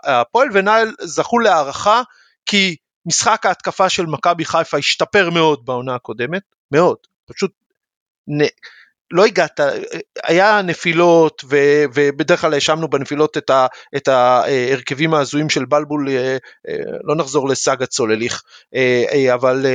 [0.05, 2.03] הפועל ונייל זכו להערכה
[2.47, 2.77] כי
[3.07, 7.53] משחק ההתקפה של מכבי חיפה השתפר מאוד בעונה הקודמת, מאוד, פשוט
[8.29, 8.45] נ...
[9.11, 9.61] לא הגעת,
[10.25, 11.57] היה נפילות ו,
[11.95, 13.67] ובדרך כלל האשמנו בנפילות את, ה,
[13.97, 16.09] את ההרכבים ההזויים של בלבול,
[17.05, 18.43] לא נחזור לסאגה צולליך,
[19.35, 19.67] אבל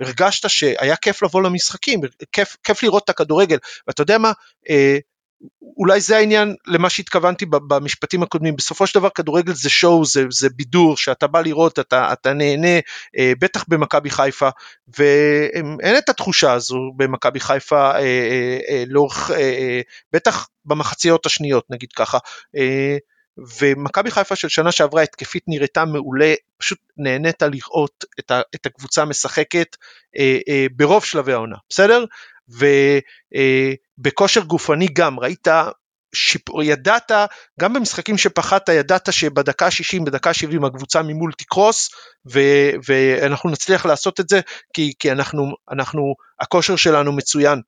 [0.00, 2.00] הרגשת שהיה כיף לבוא למשחקים,
[2.32, 4.32] כיף, כיף לראות את הכדורגל, ואתה יודע מה,
[5.76, 10.48] אולי זה העניין למה שהתכוונתי במשפטים הקודמים, בסופו של דבר כדורגל זה שואו, זה, זה
[10.48, 12.78] בידור, שאתה בא לראות, אתה, אתה נהנה,
[13.40, 14.48] בטח במכבי חיפה,
[14.98, 17.92] ואין את התחושה הזו במכבי חיפה
[18.86, 19.30] לאורך,
[20.12, 22.18] בטח במחציות השניות נגיד ככה.
[23.60, 29.04] ומכבי חיפה של שנה שעברה התקפית נראתה מעולה, פשוט נהנית לראות את, ה, את הקבוצה
[29.04, 29.76] משחקת
[30.18, 32.04] אה, אה, ברוב שלבי העונה, בסדר?
[32.48, 33.00] ובכושר
[33.34, 33.72] אה,
[34.46, 35.48] גופני גם, ראית
[36.14, 37.12] שיפור, ידעת,
[37.60, 41.90] גם במשחקים שפחדת, ידעת שבדקה 60, בדקה 70 הקבוצה ממול תקרוס,
[42.32, 42.40] ו,
[42.88, 44.40] ואנחנו נצליח לעשות את זה,
[44.72, 47.60] כי, כי אנחנו, אנחנו, הכושר שלנו מצוין.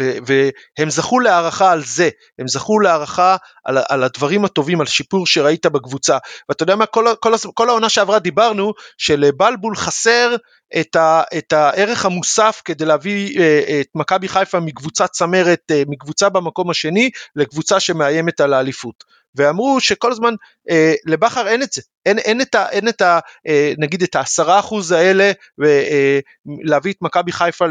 [0.00, 2.08] ו- והם זכו להערכה על זה,
[2.38, 6.18] הם זכו להערכה על, על הדברים הטובים, על שיפור שראית בקבוצה.
[6.48, 10.36] ואתה יודע מה, כל, כל, כל העונה שעברה דיברנו שלבלבול חסר
[10.80, 16.28] את, ה, את הערך המוסף כדי להביא אה, את מכבי חיפה מקבוצת צמרת, אה, מקבוצה
[16.28, 19.04] במקום השני, לקבוצה שמאיימת על האליפות.
[19.36, 20.34] ואמרו שכל הזמן
[20.70, 24.14] אה, לבכר אין את זה, אין, אין, את ה, אין את ה, אה, נגיד את
[24.14, 27.64] העשרה אחוז האלה ולהביא את מכבי חיפה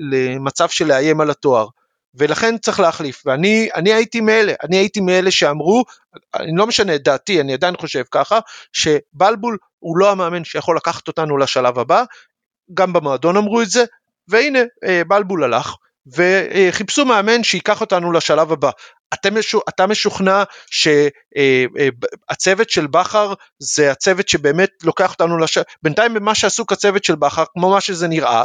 [0.00, 1.66] למצב של לאיים על התואר.
[2.14, 5.84] ולכן צריך להחליף, ואני אני הייתי מאלה, אני הייתי מאלה שאמרו,
[6.34, 8.38] אני לא משנה את דעתי, אני עדיין חושב ככה,
[8.72, 12.04] שבלבול הוא לא המאמן שיכול לקחת אותנו לשלב הבא,
[12.74, 13.84] גם במועדון אמרו את זה,
[14.28, 14.58] והנה
[15.08, 15.74] בלבול הלך,
[16.16, 18.70] וחיפשו מאמן שייקח אותנו לשלב הבא.
[19.68, 27.04] אתה משוכנע שהצוות של בכר זה הצוות שבאמת לוקח אותנו לשלב, בינתיים במה שעסוק הצוות
[27.04, 28.44] של בכר, כמו מה שזה נראה,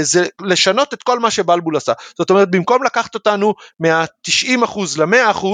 [0.00, 1.92] זה לשנות את כל מה שבלבול עשה.
[2.18, 5.46] זאת אומרת, במקום לקחת אותנו מה-90% ל-100%,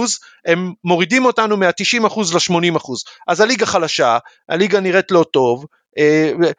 [0.47, 2.91] הם מורידים אותנו מה-90% ל-80%.
[3.29, 4.19] אז הליגה חלשה,
[4.49, 5.67] הליגה נראית לא טוב,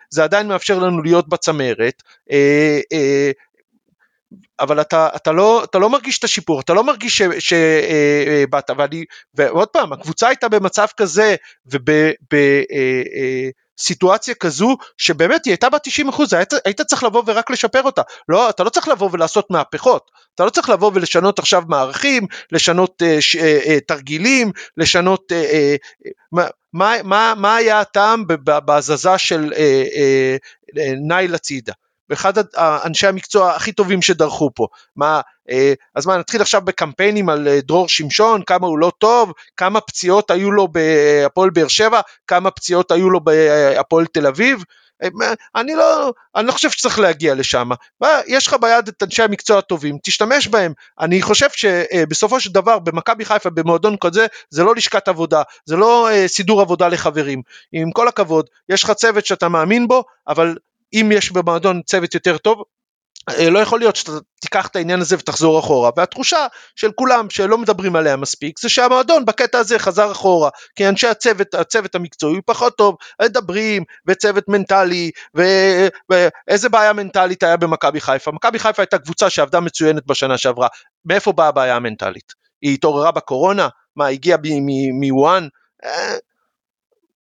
[0.09, 2.03] זה עדיין מאפשר לנו להיות בצמרת,
[4.59, 9.67] אבל אתה, אתה, לא, אתה לא מרגיש את השיפור, אתה לא מרגיש שבאת, ואני, ועוד
[9.67, 11.35] פעם, הקבוצה הייתה במצב כזה
[13.75, 18.49] ובסיטואציה כזו שבאמת היא הייתה ב-90 אחוז, היית, היית צריך לבוא ורק לשפר אותה, לא,
[18.49, 23.21] אתה לא צריך לבוא ולעשות מהפכות, אתה לא צריך לבוא ולשנות עכשיו מערכים, לשנות uh,
[23.21, 25.35] ש, uh, uh, תרגילים, לשנות, uh,
[26.05, 26.41] uh,
[26.73, 31.73] מה, מה, מה היה הטעם בהזזה של uh, uh, נייל הצידה.
[32.13, 34.67] ואחד אנשי המקצוע הכי טובים שדרכו פה.
[34.95, 35.21] מה,
[35.95, 40.51] אז מה, נתחיל עכשיו בקמפיינים על דרור שמשון, כמה הוא לא טוב, כמה פציעות היו
[40.51, 44.63] לו בהפועל באר שבע, כמה פציעות היו לו בהפועל תל אביב,
[45.55, 47.69] אני לא, אני לא חושב שצריך להגיע לשם.
[48.27, 50.73] יש לך ביד את אנשי המקצוע הטובים, תשתמש בהם.
[50.99, 56.09] אני חושב שבסופו של דבר במכבי חיפה במועדון כזה זה לא לשכת עבודה, זה לא
[56.27, 57.41] סידור עבודה לחברים.
[57.71, 60.55] עם כל הכבוד, יש לך צוות שאתה מאמין בו, אבל
[60.93, 62.63] אם יש במועדון צוות יותר טוב,
[63.29, 65.91] אה, לא יכול להיות שאתה תיקח את העניין הזה ותחזור אחורה.
[65.97, 71.07] והתחושה של כולם שלא מדברים עליה מספיק זה שהמועדון בקטע הזה חזר אחורה כי אנשי
[71.07, 72.95] הצוות הצוות המקצועי פחות טוב.
[73.21, 78.31] מדברים וצוות מנטלי ו- ואיזה בעיה מנטלית היה במכבי חיפה?
[78.31, 80.67] מכבי חיפה הייתה קבוצה שעבדה מצוינת בשנה שעברה.
[81.05, 82.33] מאיפה באה הבעיה המנטלית?
[82.61, 83.67] היא התעוררה בקורונה?
[83.95, 84.37] מה הגיעה
[84.99, 85.47] מוואן
[85.85, 86.15] אה,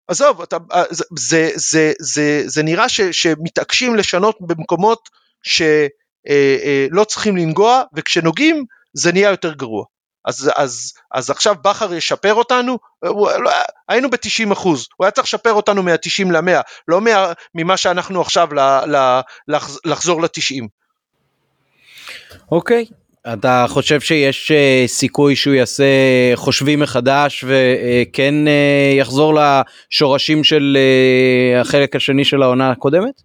[0.07, 5.09] עזוב, אתה, אה, זה, זה, זה, זה, זה נראה ש, שמתעקשים לשנות במקומות
[5.43, 5.87] שלא
[6.29, 9.85] אה, אה, צריכים לנגוע, וכשנוגעים זה נהיה יותר גרוע.
[10.25, 13.51] אז, אז, אז עכשיו בכר ישפר אותנו, לא,
[13.89, 18.53] היינו ב-90 אחוז, הוא היה צריך לשפר אותנו מה-90 ל-100, לא מה, ממה שאנחנו עכשיו
[18.53, 18.59] ל,
[18.95, 20.67] ל, לחז, לחזור ל-90.
[22.51, 22.85] אוקיי.
[23.27, 25.83] אתה חושב שיש uh, סיכוי שהוא יעשה
[26.35, 30.77] חושבים מחדש וכן uh, יחזור לשורשים של
[31.57, 33.21] uh, החלק השני של העונה הקודמת?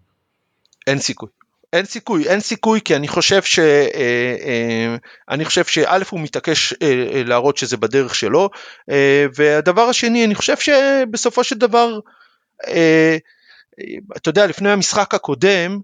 [0.87, 1.29] אין סיכוי.
[1.73, 3.59] אין סיכוי, אין סיכוי כי אני חושב ש...
[5.31, 6.75] אני חושב שא' הוא מתעקש
[7.27, 8.51] להראות שזה בדרך שלו
[9.35, 11.99] והדבר השני אני חושב שבסופו של דבר
[14.17, 15.79] אתה יודע לפני המשחק הקודם.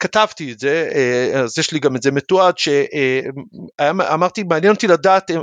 [0.00, 5.30] כתבתי את זה, אה, אז יש לי גם את זה מתועד, שאמרתי מעניין אותי לדעת
[5.30, 5.36] אה,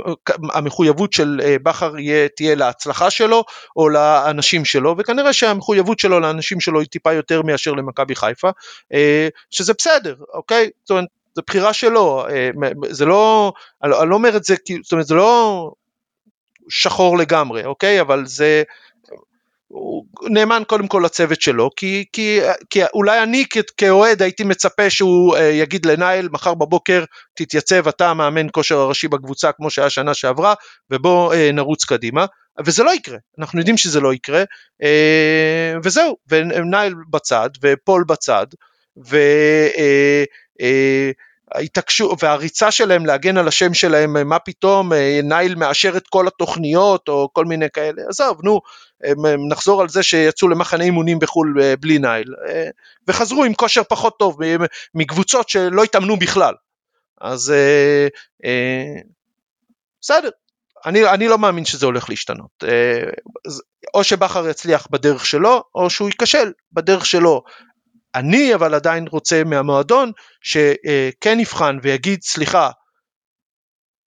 [0.52, 1.92] המחויבות של אה, בכר
[2.36, 3.44] תהיה להצלחה שלו
[3.76, 8.50] או לאנשים שלו, וכנראה שהמחויבות שלו לאנשים שלו היא טיפה יותר מאשר למכבי חיפה,
[9.50, 10.70] שזה בסדר, אוקיי?
[10.84, 11.04] זאת אומרת,
[11.34, 12.26] זו בחירה שלו,
[12.90, 15.70] זה לא, אני לא אומר את זה, זאת אומרת זה לא
[16.68, 18.00] שחור לגמרי, אוקיי?
[18.00, 18.62] אבל זה,
[19.74, 23.44] הוא נאמן קודם כל לצוות שלו, כי, כי, כי אולי אני
[23.76, 27.04] כאוהד הייתי מצפה שהוא uh, יגיד לנייל מחר בבוקר
[27.34, 30.54] תתייצב אתה המאמן כושר הראשי בקבוצה כמו שהיה שנה שעברה
[30.90, 32.26] ובוא uh, נרוץ קדימה,
[32.66, 34.42] וזה לא יקרה, אנחנו יודעים שזה לא יקרה,
[34.82, 38.46] uh, וזהו, ונייל בצד ופול בצד,
[39.08, 39.16] ו...
[41.52, 47.08] ההתעקשות והריצה שלהם להגן על השם שלהם, מה פתאום אה, נייל מאשר את כל התוכניות
[47.08, 48.60] או כל מיני כאלה, עזוב נו,
[49.48, 52.68] נחזור על זה שיצאו למחנה אימונים בחו"ל אה, בלי נייל, אה,
[53.08, 54.38] וחזרו עם כושר פחות טוב
[54.94, 56.54] מקבוצות שלא התאמנו בכלל,
[57.20, 57.54] אז
[60.00, 60.28] בסדר,
[60.86, 62.64] אני, אני לא מאמין שזה הולך להשתנות,
[63.94, 67.42] או שבכר יצליח בדרך שלו, או שהוא ייכשל בדרך שלו,
[68.14, 72.70] אני אבל עדיין רוצה מהמועדון שכן יבחן ויגיד סליחה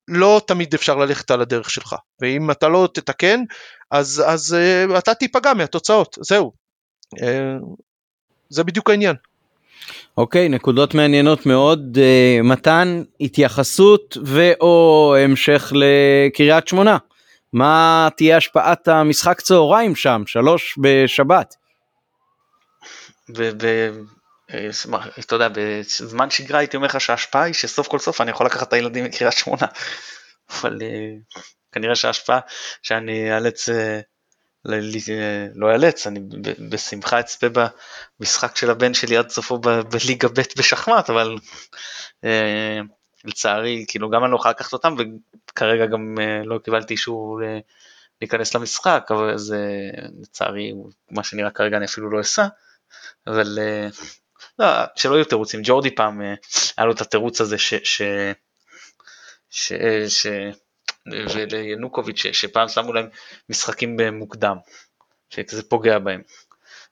[0.07, 3.43] לא תמיד אפשר ללכת על הדרך שלך ואם אתה לא תתקן
[3.91, 4.55] אז, אז
[4.89, 6.51] uh, אתה תיפגע מהתוצאות זהו
[7.15, 7.19] uh,
[8.49, 9.15] זה בדיוק העניין.
[10.17, 16.97] אוקיי okay, נקודות מעניינות מאוד uh, מתן התייחסות ואו המשך לקריית שמונה
[17.53, 21.55] מה תהיה השפעת המשחק צהריים שם שלוש בשבת.
[25.19, 28.67] אתה יודע, בזמן שגרה הייתי אומר לך שההשפעה היא שסוף כל סוף אני יכול לקחת
[28.67, 29.65] את הילדים מקריית שמונה.
[30.51, 31.15] אבל אה,
[31.71, 32.39] כנראה שההשפעה
[32.81, 33.99] שאני אאלץ, אה,
[35.55, 36.19] לא אאלץ, אני
[36.69, 37.47] בשמחה אצפה
[38.19, 41.37] במשחק של הבן שלי עד סופו בליגה ב' בשחמט, אבל
[42.23, 42.79] אה,
[43.25, 46.15] לצערי, כאילו גם אני לא יכול לקחת אותם וכרגע גם
[46.45, 47.39] לא קיבלתי אישור
[48.21, 49.89] להיכנס למשחק, אבל זה
[50.21, 50.73] לצערי
[51.11, 52.47] מה שנראה כרגע אני אפילו לא אסע.
[53.27, 53.87] אבל אה,
[54.59, 54.65] לא,
[54.95, 56.33] שלא יהיו תירוצים, ג'ורדי פעם אה,
[56.77, 57.73] היה לו את התירוץ הזה ש...
[57.73, 58.01] ש,
[59.49, 59.73] ש,
[60.07, 60.27] ש
[61.29, 63.09] ולינוקוביץ' שפעם שמו להם
[63.49, 64.57] משחקים במוקדם,
[65.29, 66.21] שזה פוגע בהם.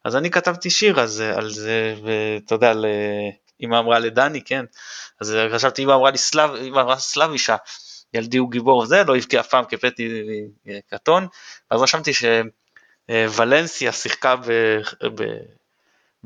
[0.04, 2.74] אז אני כתבתי שיר אז, על זה, ואתה יודע,
[3.62, 4.66] אמא אמרה לדני, כן,
[5.22, 7.56] אז חשבתי אמא אמרה לי סלאב, אמא אמרה סלאבישה,
[8.14, 10.24] ילדי הוא גיבור זה, לא יבכה אף פעם כפתי
[10.90, 11.28] קטון,
[11.70, 12.12] אז רשמתי
[13.10, 14.52] שוולנסיה שיחקה ב,
[15.16, 15.24] ב,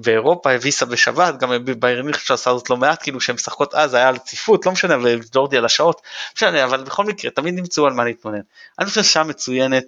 [0.04, 4.08] ואירופה הביסה בשבת, גם ביירן מיכטל שעשה זאת לא מעט, כאילו שהן משחקות אז, היה
[4.08, 6.02] על ציפות, לא משנה, וג'ורדי על השעות,
[6.36, 8.42] משנה, אבל בכל מקרה, תמיד נמצאו על מה להתמונן.
[8.80, 9.86] אני חושב שעה מצוינת,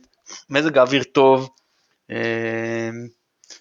[0.49, 1.49] מזג האוויר טוב,
[2.09, 3.07] אמ,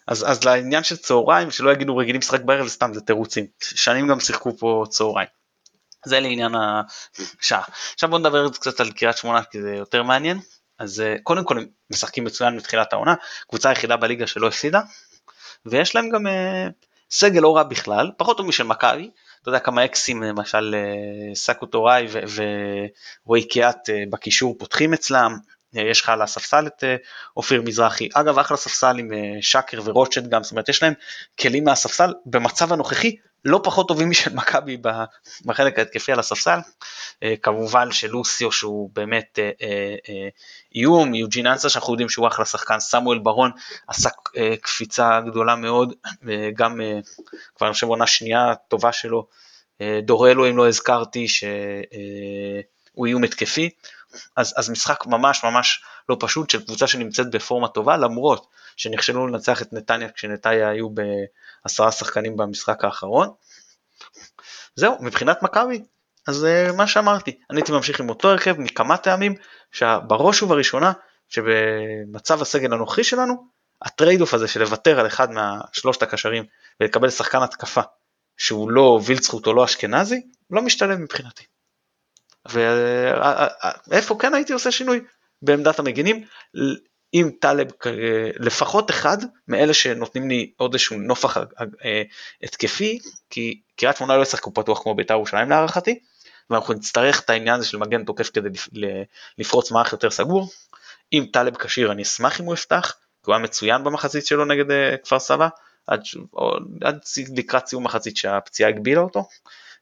[0.07, 4.21] אז, אז לעניין של צהריים, שלא יגידו רגילים משחק בערב, סתם זה תירוצים, שנים גם
[4.21, 5.29] שיחקו פה צהריים.
[6.05, 6.53] זה לעניין
[7.41, 7.63] השעה.
[7.95, 10.41] עכשיו בוא נדבר קצת על קריית שמונה, כי זה יותר מעניין.
[10.79, 13.15] אז אה, קודם כל הם משחקים מצוין מתחילת העונה,
[13.49, 14.81] קבוצה היחידה בליגה שלא הפסידה,
[15.67, 16.69] ויש להם גם אה,
[17.11, 19.11] סגל לא רע בכלל, פחות טוב משל מכבי,
[19.43, 22.07] אתה יודע כמה אקסים למשל אה, סאקו טוראי
[23.27, 25.37] ורועי קיאט אה, בקישור פותחים אצלם,
[25.73, 26.85] יש לך על הספסל את
[27.37, 29.11] אופיר מזרחי, אגב אחלה ספסל עם
[29.41, 30.95] שקר ורוטשט גם, זאת אומרת יש להם
[31.41, 34.77] כלים מהספסל במצב הנוכחי לא פחות טובים משל מכבי
[35.45, 36.59] בחלק ההתקפי על הספסל,
[37.43, 39.39] כמובן שלוסיו שהוא באמת
[40.75, 43.51] איום, יוג'ין אנסה שאנחנו יודעים שהוא אחלה שחקן, סמואל ברון
[43.89, 44.09] עשה
[44.61, 45.95] קפיצה גדולה מאוד,
[46.57, 46.81] גם
[47.55, 49.27] כבר אני חושב עונה שנייה טובה שלו,
[50.03, 53.71] דורלו אם לא הזכרתי שהוא איום התקפי,
[54.37, 58.47] אז, אז משחק ממש ממש לא פשוט של קבוצה שנמצאת בפורמה טובה למרות
[58.77, 63.31] שנכשלו לנצח את נתניה כשנתניה היו בעשרה שחקנים במשחק האחרון.
[64.75, 65.83] זהו, מבחינת מכבי,
[66.29, 66.47] אז
[66.77, 69.35] מה שאמרתי, אני הייתי ממשיך עם אותו הרכב מכמה טעמים,
[69.73, 70.93] שבראש ובראשונה
[71.29, 73.47] שבמצב הסגל הנוכחי שלנו,
[73.83, 76.45] ה trade off הזה של לוותר על אחד מהשלושת הקשרים
[76.81, 77.81] ולקבל שחקן התקפה
[78.37, 81.45] שהוא לא וילדסחוט או לא אשכנזי, לא משתלם מבחינתי.
[82.49, 85.01] ואיפה כן הייתי עושה שינוי?
[85.43, 86.25] בעמדת המגינים,
[87.13, 87.71] עם טלב
[88.39, 89.17] לפחות אחד
[89.49, 91.37] מאלה שנותנים לי עוד איזשהו נופח
[91.85, 92.03] אה,
[92.43, 92.99] התקפי,
[93.31, 95.99] כי קריית שמונה לא ישחקו פתוח כמו בית"ר ירושלים להערכתי,
[96.51, 98.49] ואנחנו נצטרך את העניין הזה של מגן תוקף כדי
[99.39, 100.49] לפרוץ מערך יותר סגור.
[101.13, 104.71] אם טלב כשיר אני אשמח אם הוא יפתח, כי הוא היה מצוין במחצית שלו נגד
[104.71, 105.49] אה, כפר סבא,
[105.87, 106.03] עד,
[106.81, 106.99] עד
[107.37, 109.29] לקראת סיום מחצית שהפציעה הגבילה אותו,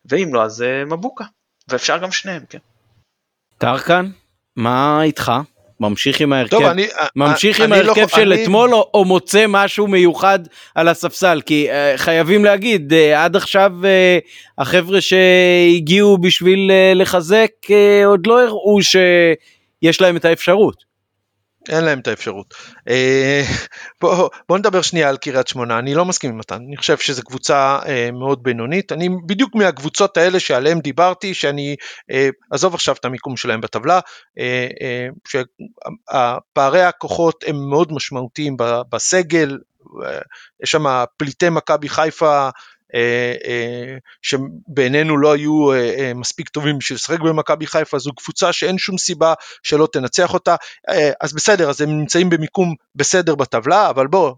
[0.04, 1.24] ואם לא אז אה, מבוקה,
[1.68, 2.58] ואפשר גם שניהם, כן.
[3.58, 4.10] טרקן,
[4.56, 5.32] מה איתך?
[5.80, 8.42] ממשיך עם ההרכב, טוב, אני, ממשיך אני, עם אני ההרכב לא, של אני...
[8.42, 10.38] אתמול או, או מוצא משהו מיוחד
[10.74, 17.50] על הספסל כי uh, חייבים להגיד uh, עד עכשיו uh, החבר'ה שהגיעו בשביל uh, לחזק
[17.64, 20.88] uh, עוד לא הראו שיש להם את האפשרות.
[21.68, 22.54] אין להם את האפשרות.
[22.88, 23.42] אה,
[24.00, 27.22] בוא, בוא נדבר שנייה על קריית שמונה, אני לא מסכים עם מתן, אני חושב שזו
[27.22, 31.76] קבוצה אה, מאוד בינונית, אני בדיוק מהקבוצות האלה שעליהן דיברתי, שאני,
[32.10, 34.00] אה, עזוב עכשיו את המיקום שלהם בטבלה,
[35.28, 38.56] שפערי הכוחות הם מאוד משמעותיים
[38.92, 39.58] בסגל,
[40.62, 40.84] יש שם
[41.16, 42.48] פליטי מכבי חיפה
[44.22, 49.34] שבעינינו לא היו אה, מספיק טובים בשביל לשחק במכבי חיפה, זו קבוצה שאין שום סיבה
[49.62, 50.57] שלא תנצח אותה,
[51.20, 54.32] אז בסדר, אז הם נמצאים במיקום בסדר בטבלה, אבל בוא,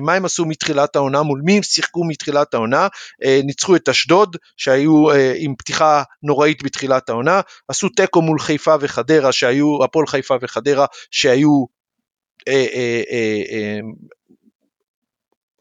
[0.00, 2.88] מה הם עשו מתחילת העונה, מול מי הם שיחקו מתחילת העונה,
[3.44, 5.04] ניצחו את אשדוד, שהיו
[5.36, 11.64] עם פתיחה נוראית בתחילת העונה, עשו תיקו מול חיפה וחדרה, שהיו, הפועל חיפה וחדרה, שהיו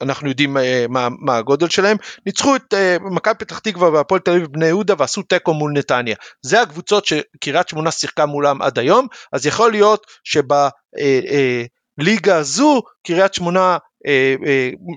[0.01, 4.31] אנחנו יודעים אה, מה, מה הגודל שלהם, ניצחו את אה, מכבי פתח תקווה והפועל תל
[4.31, 6.15] אביב בני יהודה ועשו תיקו מול נתניה.
[6.41, 13.33] זה הקבוצות שקריית שמונה שיחקה מולם עד היום, אז יכול להיות שבליגה אה, הזו קריית
[13.33, 13.77] שמונה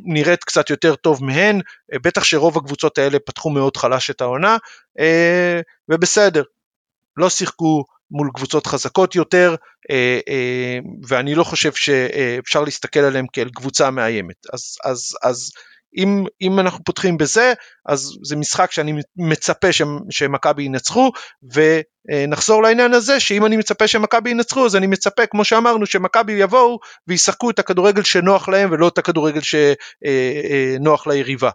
[0.05, 1.61] נראית קצת יותר טוב מהן,
[2.02, 4.57] בטח שרוב הקבוצות האלה פתחו מאוד חלש את העונה,
[5.88, 6.42] ובסדר,
[7.16, 7.84] לא שיחקו
[8.14, 9.54] מול קבוצות חזקות יותר,
[9.90, 14.36] אה, אה, ואני לא חושב שאפשר להסתכל עליהם כאל קבוצה מאיימת.
[14.52, 15.50] אז, אז, אז
[15.96, 17.52] אם, אם אנחנו פותחים בזה,
[17.86, 19.68] אז זה משחק שאני מצפה
[20.10, 21.12] שמכבי ינצחו,
[21.54, 26.78] ונחזור לעניין הזה שאם אני מצפה שמכבי ינצחו, אז אני מצפה, כמו שאמרנו, שמכבי יבואו
[27.08, 31.50] וישחקו את הכדורגל שנוח להם ולא את הכדורגל שנוח ליריבה.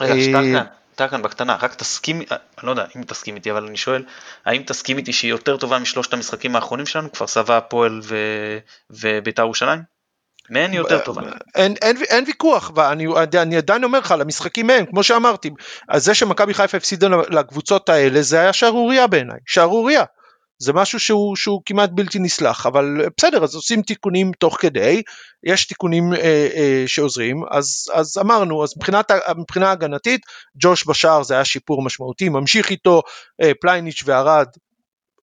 [0.00, 0.64] רגע, שטרקן,
[0.94, 4.04] אתה כאן בקטנה, רק תסכים, אני לא יודע אם תסכים איתי, אבל אני שואל,
[4.44, 8.16] האם תסכים איתי שהיא יותר טובה משלושת המשחקים האחרונים שלנו, כפר סבא, הפועל ו...
[8.90, 9.82] וביתר ירושלים?
[10.50, 11.22] מהן היא יותר טובה.
[11.54, 13.06] אין, אין, אין ויכוח, ואני
[13.42, 15.50] אני עדיין אומר לך, למשחקים מהם, כמו שאמרתי,
[15.88, 20.04] אז זה שמכבי חיפה הפסידה לקבוצות האלה, זה היה שערורייה בעיניי, שערורייה.
[20.62, 25.02] זה משהו שהוא, שהוא כמעט בלתי נסלח, אבל בסדר, אז עושים תיקונים תוך כדי,
[25.44, 30.20] יש תיקונים אה, אה, שעוזרים, אז, אז אמרנו, אז מבחינת, מבחינה הגנתית,
[30.62, 33.02] ג'וש בשער זה היה שיפור משמעותי, ממשיך איתו
[33.42, 34.46] אה, פלייניץ' וארד,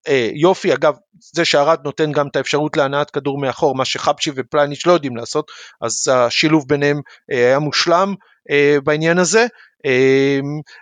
[0.07, 0.95] אה, יופי, אגב,
[1.33, 5.51] זה שארד נותן גם את האפשרות להנעת כדור מאחור, מה שחבשי ופלייניץ' לא יודעים לעשות,
[5.81, 8.13] אז השילוב ביניהם אה, היה מושלם
[8.51, 9.47] אה, בעניין הזה.
[9.85, 10.39] אה,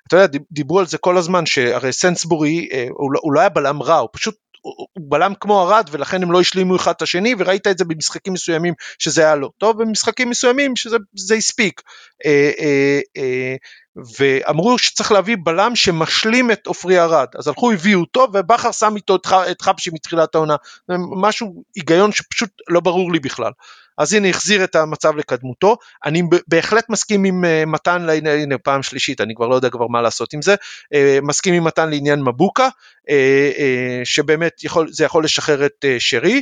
[0.08, 3.84] אתה יודע, דיברו על זה כל הזמן, שהרי סנסבורי, אה, לא, הוא לא היה בלם
[3.84, 7.68] רע, הוא פשוט הוא בלם כמו ארד ולכן הם לא השלימו אחד את השני וראית
[7.68, 11.82] את זה במשחקים מסוימים שזה היה לא טוב במשחקים מסוימים שזה הספיק.
[12.26, 13.56] אה, אה, אה,
[14.20, 19.16] ואמרו שצריך להביא בלם שמשלים את עופרי ארד אז הלכו הביאו אותו ובכר שם איתו
[19.52, 20.56] את חבשי מתחילת העונה.
[21.22, 23.52] משהו היגיון שפשוט לא ברור לי בכלל
[23.98, 28.84] אז הנה החזיר את המצב לקדמותו, אני בהחלט מסכים עם uh, מתן, הנה, הנה פעם
[28.84, 32.22] שלישית, אני כבר לא יודע כבר מה לעשות עם זה, uh, מסכים עם מתן לעניין
[32.22, 32.70] מבוקה,
[33.10, 33.14] uh,
[34.04, 36.42] שבאמת יכול, זה יכול לשחרר את שרי,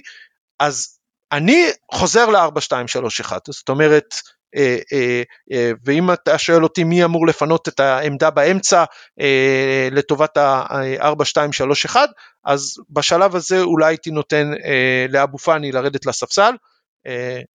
[0.60, 0.98] אז
[1.32, 4.16] אני חוזר ל-4-2-3-1, זאת אומרת,
[4.56, 8.84] אה, אה, אה, ואם אתה שואל אותי מי אמור לפנות את העמדה באמצע
[9.20, 11.96] אה, לטובת ה-4-2-3-1,
[12.46, 16.56] אז בשלב הזה אולי הייתי נותן אה, לאבו פאני לרדת לספסל, אה,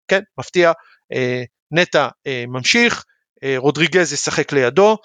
[0.08, 0.72] כן, מפתיע,
[1.12, 3.04] אה, נטע אה, ממשיך,
[3.44, 4.96] אה, רודריגז ישחק לידו,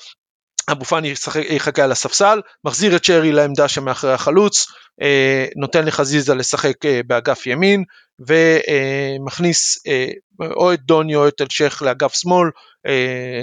[0.72, 1.14] אבו פאני
[1.50, 4.66] יחכה על הספסל, מחזיר את שרי לעמדה שמאחורי החלוץ,
[5.02, 7.84] אה, נותן לחזיזה לשחק אה, באגף ימין,
[8.20, 10.08] ומכניס אה,
[10.41, 12.50] או את דוני או את אלשיך לאגף שמאל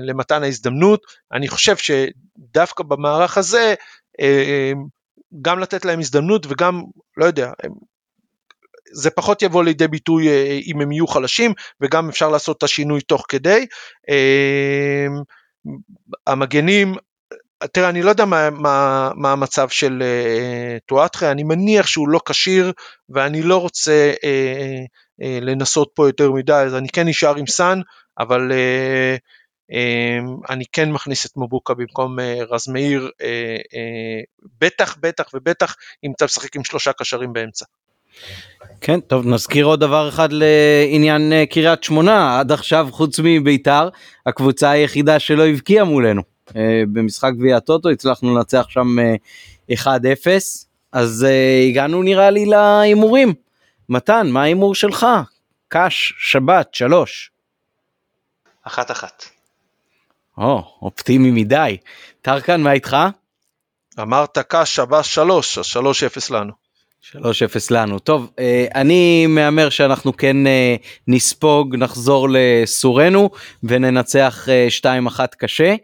[0.02, 1.00] למתן ההזדמנות.
[1.32, 3.74] אני חושב שדווקא במערך הזה,
[5.42, 6.82] גם לתת להם הזדמנות וגם,
[7.16, 7.50] לא יודע,
[8.92, 10.28] זה פחות יבוא לידי ביטוי
[10.66, 13.66] אם הם יהיו חלשים, וגם אפשר לעשות את השינוי תוך כדי.
[16.26, 16.94] המגנים,
[17.72, 22.20] תראה, אני לא יודע מה, מה, מה המצב של uh, טואטחה, אני מניח שהוא לא
[22.28, 22.72] כשיר,
[23.08, 24.12] ואני לא רוצה
[25.18, 27.80] לנסות פה יותר מדי, אז אני כן נשאר עם סאן,
[28.18, 28.52] אבל
[30.50, 32.16] אני כן מכניס את מבוקה במקום
[32.50, 33.10] רז מאיר,
[34.60, 37.64] בטח, בטח ובטח אם אתה משחק עם שלושה קשרים באמצע.
[38.80, 43.88] כן, טוב, נזכיר עוד דבר אחד לעניין קריית שמונה, עד עכשיו חוץ מביתר,
[44.26, 46.22] הקבוצה היחידה שלא הבקיעה מולנו.
[46.56, 48.96] אה, במשחק גביע הטוטו, הצלחנו לנצח שם
[49.72, 50.36] 1-0, אה,
[50.92, 53.34] אז אה, הגענו נראה לי להימורים.
[53.88, 55.06] מתן, מה ההימור שלך?
[55.68, 57.30] קאש, שבת, שלוש.
[58.62, 59.24] אחת אחת.
[60.38, 61.76] או, אופטימי מדי.
[62.22, 62.96] טרקן, מה איתך?
[64.00, 66.61] אמרת קאש שבת שלוש, אז שלוש אפס לנו.
[67.02, 67.16] 3-0
[67.70, 67.98] לנו.
[67.98, 68.30] טוב,
[68.74, 70.36] אני מהמר שאנחנו כן
[71.08, 73.30] נספוג, נחזור לסורנו
[73.62, 74.48] וננצח
[75.08, 75.74] 2-1 קשה.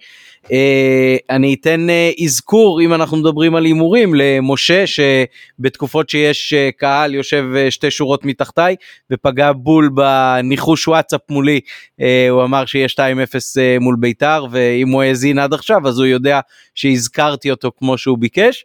[0.53, 7.15] אה, אני אתן אה, אזכור אם אנחנו מדברים על הימורים למשה שבתקופות שיש אה, קהל
[7.15, 8.77] יושב שתי שורות מתחתיי
[9.11, 11.61] ופגע בול בניחוש וואטסאפ מולי
[12.31, 13.01] הוא אמר שיש 2-0
[13.81, 16.41] מול בית"ר ואם הוא האזין עד עכשיו אז הוא יודע
[16.75, 18.65] שהזכרתי אותו כמו שהוא ביקש.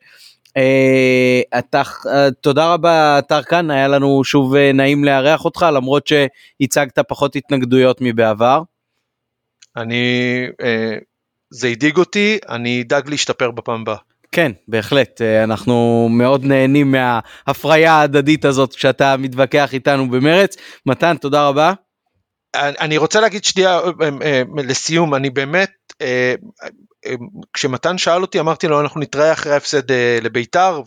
[0.57, 2.09] Uh, אתה, uh,
[2.41, 8.61] תודה רבה טרקן היה לנו שוב uh, נעים לארח אותך למרות שהצגת פחות התנגדויות מבעבר.
[9.77, 10.47] אני
[11.49, 13.97] זה הדאיג אותי, אני אדאג להשתפר בפעם הבאה.
[14.33, 20.57] כן, בהחלט, אה, אנחנו מאוד נהנים מההפריה ההדדית הזאת כשאתה מתווכח איתנו במרץ.
[20.85, 21.73] מתן, תודה רבה.
[22.55, 25.71] אני רוצה להגיד שנייה אה, אה, לסיום, אני באמת,
[27.53, 29.91] כשמתן שאל אותי אמרתי לו אנחנו נתראה אחרי ההפסד
[30.21, 30.81] לביתר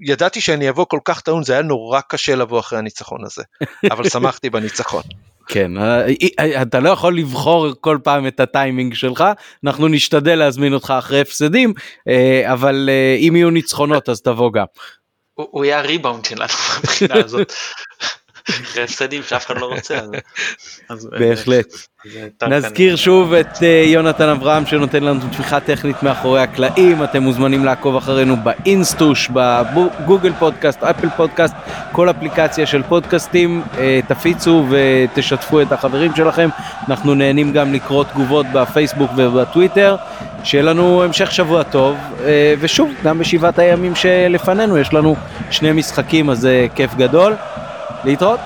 [0.00, 3.42] וידעתי שאני אבוא כל כך טעון, זה היה נורא קשה לבוא אחרי הניצחון הזה,
[3.92, 5.02] אבל שמחתי בניצחון.
[5.48, 9.24] כן, אה, אה, אה, אתה לא יכול לבחור כל פעם את הטיימינג שלך,
[9.64, 11.72] אנחנו נשתדל להזמין אותך אחרי הפסדים,
[12.44, 14.66] אבל אם יהיו ניצחונות אז תבוא גם.
[15.34, 16.52] הוא יהיה הריבאונד שלנו
[16.84, 17.52] מבחינה הזאת.
[18.84, 19.98] הפסדים שאף אחד לא רוצה.
[21.18, 21.66] בהחלט.
[22.48, 28.36] נזכיר שוב את יונתן אברהם שנותן לנו תמיכה טכנית מאחורי הקלעים, אתם מוזמנים לעקוב אחרינו
[28.36, 31.54] באינסטוש, בגוגל פודקאסט, אפל פודקאסט,
[31.92, 33.62] כל אפליקציה של פודקאסטים,
[34.08, 36.48] תפיצו ותשתפו את החברים שלכם,
[36.88, 39.96] אנחנו נהנים גם לקרוא תגובות בפייסבוק ובטוויטר,
[40.44, 41.96] שיהיה לנו המשך שבוע טוב,
[42.60, 45.16] ושוב, גם בשבעת הימים שלפנינו יש לנו
[45.50, 47.34] שני משחקים אז זה כיף גדול.
[48.04, 48.38] ¿Listo?